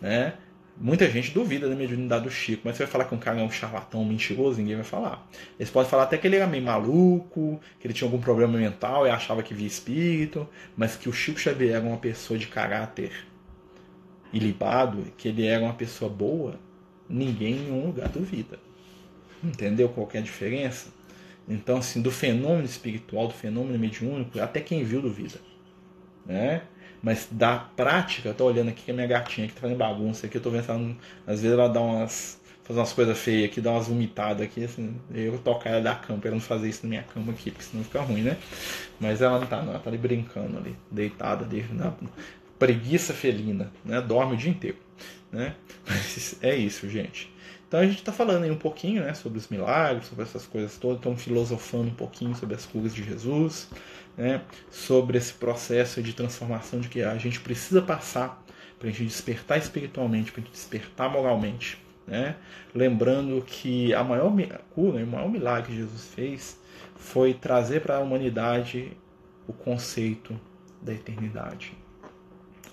[0.00, 0.34] né?
[0.78, 3.42] Muita gente duvida da mediunidade do Chico, mas você vai falar que um cara é
[3.42, 5.26] um charlatão, mentiroso, ninguém vai falar.
[5.58, 9.06] Eles podem falar até que ele era meio maluco, que ele tinha algum problema mental
[9.06, 10.46] e achava que via espírito,
[10.76, 13.10] mas que o Chico Xavier era uma pessoa de caráter
[14.32, 16.60] ilibado, que ele era uma pessoa boa,
[17.08, 18.58] ninguém em nenhum lugar duvida.
[19.42, 20.88] Entendeu qual é a diferença?
[21.48, 25.38] Então, assim, do fenômeno espiritual, do fenômeno mediúnico, até quem viu duvida.
[26.26, 26.62] Né?
[27.06, 30.26] Mas da prática, eu tô olhando aqui que a minha gatinha que tá fazendo bagunça
[30.26, 32.40] aqui, eu tô ela, às vezes ela dá umas.
[32.64, 36.18] fazer umas coisas feias aqui, dá umas vomitadas aqui, assim, eu tocar ela da cama
[36.18, 38.36] pra ela não fazer isso na minha cama aqui, porque senão fica ruim, né?
[38.98, 41.94] Mas ela não tá não, ela tá ali brincando ali, deitada ali, na
[42.58, 44.00] preguiça felina, né?
[44.00, 44.78] Dorme o dia inteiro,
[45.30, 45.54] né?
[45.86, 47.32] Mas é isso, gente.
[47.68, 50.76] Então a gente está falando aí um pouquinho né, sobre os milagres, sobre essas coisas
[50.76, 53.68] todas, estamos filosofando um pouquinho sobre as curas de Jesus,
[54.16, 58.42] né, sobre esse processo de transformação de que a gente precisa passar
[58.78, 61.78] para a gente despertar espiritualmente, para a gente despertar moralmente.
[62.06, 62.36] Né?
[62.74, 64.32] Lembrando que a maior
[64.70, 66.60] cura, o maior milagre que Jesus fez
[66.94, 68.96] foi trazer para a humanidade
[69.46, 70.38] o conceito
[70.80, 71.72] da eternidade.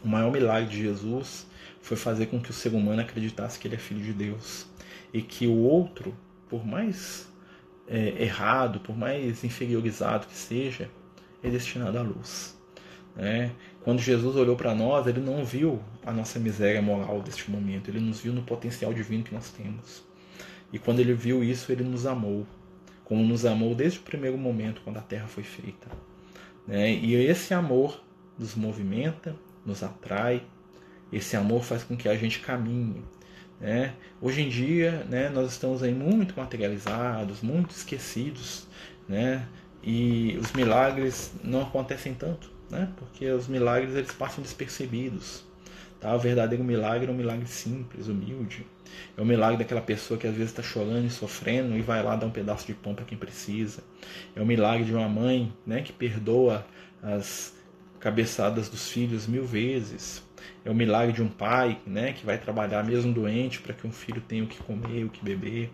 [0.03, 1.47] O maior milagre de Jesus
[1.81, 4.67] foi fazer com que o ser humano acreditasse que ele é filho de Deus
[5.13, 6.15] e que o outro,
[6.49, 7.31] por mais
[7.87, 10.89] é, errado, por mais inferiorizado que seja,
[11.43, 12.57] é destinado à luz.
[13.15, 13.51] Né?
[13.83, 17.99] Quando Jesus olhou para nós, ele não viu a nossa miséria moral deste momento, ele
[17.99, 20.03] nos viu no potencial divino que nós temos.
[20.71, 22.47] E quando ele viu isso, ele nos amou,
[23.03, 25.87] como nos amou desde o primeiro momento, quando a terra foi feita.
[26.65, 26.91] Né?
[26.91, 28.01] E esse amor
[28.39, 29.35] nos movimenta,
[29.65, 30.43] nos atrai,
[31.11, 33.03] esse amor faz com que a gente caminhe.
[33.59, 33.93] Né?
[34.19, 38.67] Hoje em dia, né, nós estamos aí muito materializados, muito esquecidos,
[39.07, 39.47] né?
[39.83, 42.89] E os milagres não acontecem tanto, né?
[42.97, 45.43] porque os milagres eles passam despercebidos.
[45.99, 46.15] Tá?
[46.15, 48.65] O verdadeiro milagre é um milagre simples, humilde.
[49.17, 52.15] É o milagre daquela pessoa que às vezes está chorando e sofrendo e vai lá
[52.15, 53.83] dar um pedaço de pão para quem precisa.
[54.35, 56.65] É o milagre de uma mãe né, que perdoa
[57.01, 57.53] as
[57.99, 60.21] cabeçadas dos filhos mil vezes.
[60.65, 63.91] É o milagre de um pai né, que vai trabalhar mesmo doente para que um
[63.91, 65.71] filho tenha o que comer, o que beber.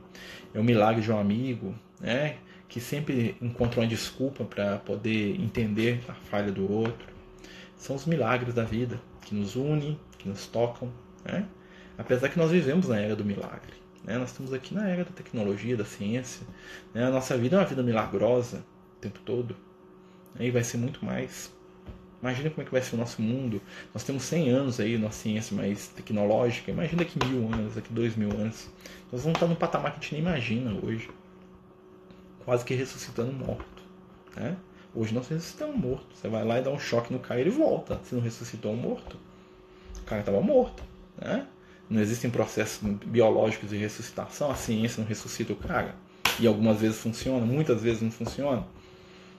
[0.54, 2.38] É o milagre de um amigo né,
[2.70, 7.08] que sempre encontra uma desculpa para poder entender a falha do outro.
[7.76, 10.92] São os milagres da vida que nos unem, que nos tocam.
[11.26, 11.46] Né?
[11.98, 13.74] Apesar que nós vivemos na era do milagre.
[14.04, 14.18] Né?
[14.20, 16.46] Nós estamos aqui na era da tecnologia, da ciência.
[16.94, 17.04] Né?
[17.04, 18.64] A nossa vida é uma vida milagrosa
[18.98, 19.56] o tempo todo.
[20.40, 21.52] E vai ser muito mais.
[22.22, 23.60] Imagina como é que vai ser o nosso mundo.
[23.94, 26.70] Nós temos 100 anos aí na ciência mais tecnológica.
[26.70, 28.70] Imagina daqui mil anos, daqui dois mil anos.
[29.12, 31.10] Nós vamos estar num patamar que a gente nem imagina hoje.
[32.50, 33.84] Quase que ressuscitando morto.
[34.36, 34.58] Né?
[34.96, 36.08] Hoje nós ressuscitamos morto.
[36.16, 38.00] Você vai lá e dá um choque no cara e ele volta.
[38.04, 39.18] Você não ressuscitou um morto.
[40.02, 40.82] O cara estava morto.
[41.22, 41.46] Né?
[41.88, 44.50] Não existem processos biológicos de ressuscitação.
[44.50, 45.94] A ciência não ressuscita o cara.
[46.40, 48.66] E algumas vezes funciona, muitas vezes não funciona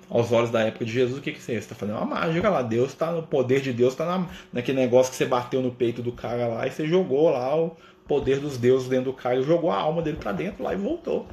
[0.08, 1.42] aos olhos da época de Jesus, o que, que?
[1.42, 2.62] Você está fazendo uma mágica lá.
[2.62, 6.00] Deus está no poder de Deus, está na, naquele negócio que você bateu no peito
[6.00, 9.42] do cara lá e você jogou lá o poder dos deuses dentro do cara e
[9.42, 11.26] jogou a alma dele para dentro lá e voltou.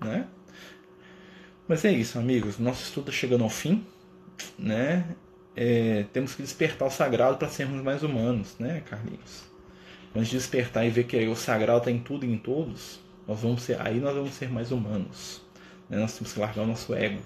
[0.00, 0.24] Né?
[1.68, 2.58] Mas é isso, amigos.
[2.58, 3.84] Nosso estudo está chegando ao fim.
[4.58, 5.04] Né?
[5.54, 9.42] É, temos que despertar o sagrado para sermos mais humanos, né, Carlinhos?
[10.12, 13.62] Quando despertar e ver que o sagrado está em tudo e em todos, nós vamos
[13.62, 15.42] ser, aí nós vamos ser mais humanos.
[15.90, 15.98] Né?
[15.98, 17.20] Nós temos que largar o nosso ego.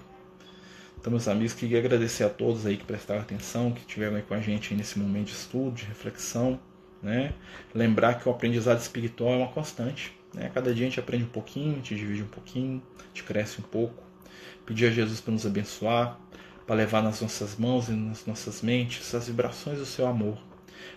[0.99, 4.33] Então, meus amigos, queria agradecer a todos aí que prestaram atenção, que estiveram aí com
[4.33, 6.59] a gente nesse momento de estudo, de reflexão.
[7.01, 7.33] Né?
[7.73, 10.13] Lembrar que o aprendizado espiritual é uma constante.
[10.33, 10.51] Né?
[10.53, 13.61] Cada dia a gente aprende um pouquinho, a gente divide um pouquinho, a gente cresce
[13.61, 14.02] um pouco.
[14.65, 16.17] Pedir a Jesus para nos abençoar,
[16.65, 20.37] para levar nas nossas mãos e nas nossas mentes as vibrações do seu amor,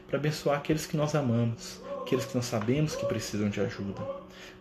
[0.06, 4.02] para abençoar aqueles que nós amamos, aqueles que nós sabemos que precisam de ajuda.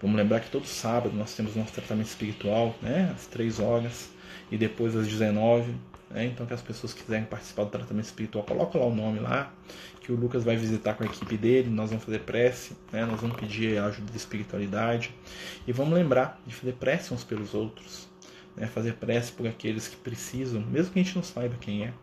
[0.01, 3.11] Vamos lembrar que todo sábado nós temos nosso tratamento espiritual, né?
[3.15, 4.09] às três horas
[4.51, 5.73] e depois às 19.
[6.09, 6.25] Né?
[6.25, 9.51] Então, que as pessoas que quiserem participar do tratamento espiritual, coloca lá o nome lá,
[10.01, 11.69] que o Lucas vai visitar com a equipe dele.
[11.69, 13.05] Nós vamos fazer prece, né?
[13.05, 15.11] nós vamos pedir ajuda da espiritualidade
[15.65, 18.04] e vamos lembrar de fazer prece uns pelos outros,
[18.55, 18.67] né?
[18.67, 21.93] fazer prece por aqueles que precisam, mesmo que a gente não saiba quem é,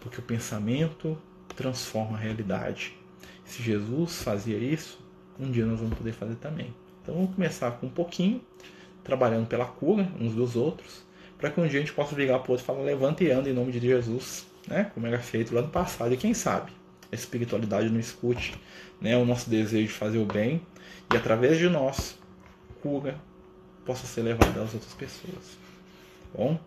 [0.00, 1.16] porque o pensamento
[1.54, 2.94] transforma a realidade.
[3.44, 4.98] Se Jesus fazia isso,
[5.38, 6.74] um dia nós vamos poder fazer também.
[7.02, 8.40] Então vamos começar com um pouquinho,
[9.02, 11.04] trabalhando pela cura uns dos outros,
[11.36, 13.30] para que um dia a gente possa ligar para o outro e falar, levanta e
[13.30, 14.90] anda em nome de Jesus, né?
[14.94, 16.14] como era feito lá no passado.
[16.14, 16.72] E quem sabe
[17.10, 18.54] a espiritualidade não escute
[19.00, 19.16] né?
[19.16, 20.62] o nosso desejo de fazer o bem
[21.12, 22.18] e através de nós,
[22.80, 23.20] cura
[23.84, 25.61] possa ser levada às outras pessoas.
[26.36, 26.58] Bom,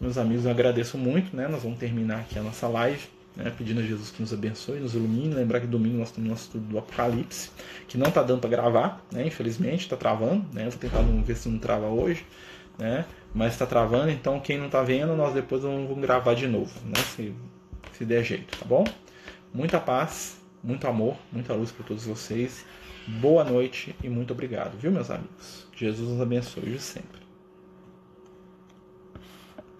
[0.00, 1.34] meus amigos, eu agradeço muito.
[1.36, 1.48] Né?
[1.48, 3.16] Nós vamos terminar aqui a nossa live.
[3.34, 5.34] Né, pedindo a Jesus que nos abençoe, nos ilumine.
[5.34, 7.50] Lembrar que domingo nós temos nosso estudo do Apocalipse,
[7.86, 10.42] que não está dando para gravar, né, infelizmente, está travando.
[10.54, 12.24] Né, vou tentar ver se não trava hoje
[12.78, 13.04] né?
[13.34, 17.02] Mas está travando, então quem não está vendo, nós depois vamos gravar de novo, né?
[17.14, 17.34] Se,
[17.92, 18.84] se der jeito, tá bom?
[19.52, 22.64] Muita paz, muito amor, muita luz para todos vocês.
[23.06, 25.66] Boa noite e muito obrigado, viu, meus amigos?
[25.76, 27.25] Jesus nos abençoe sempre.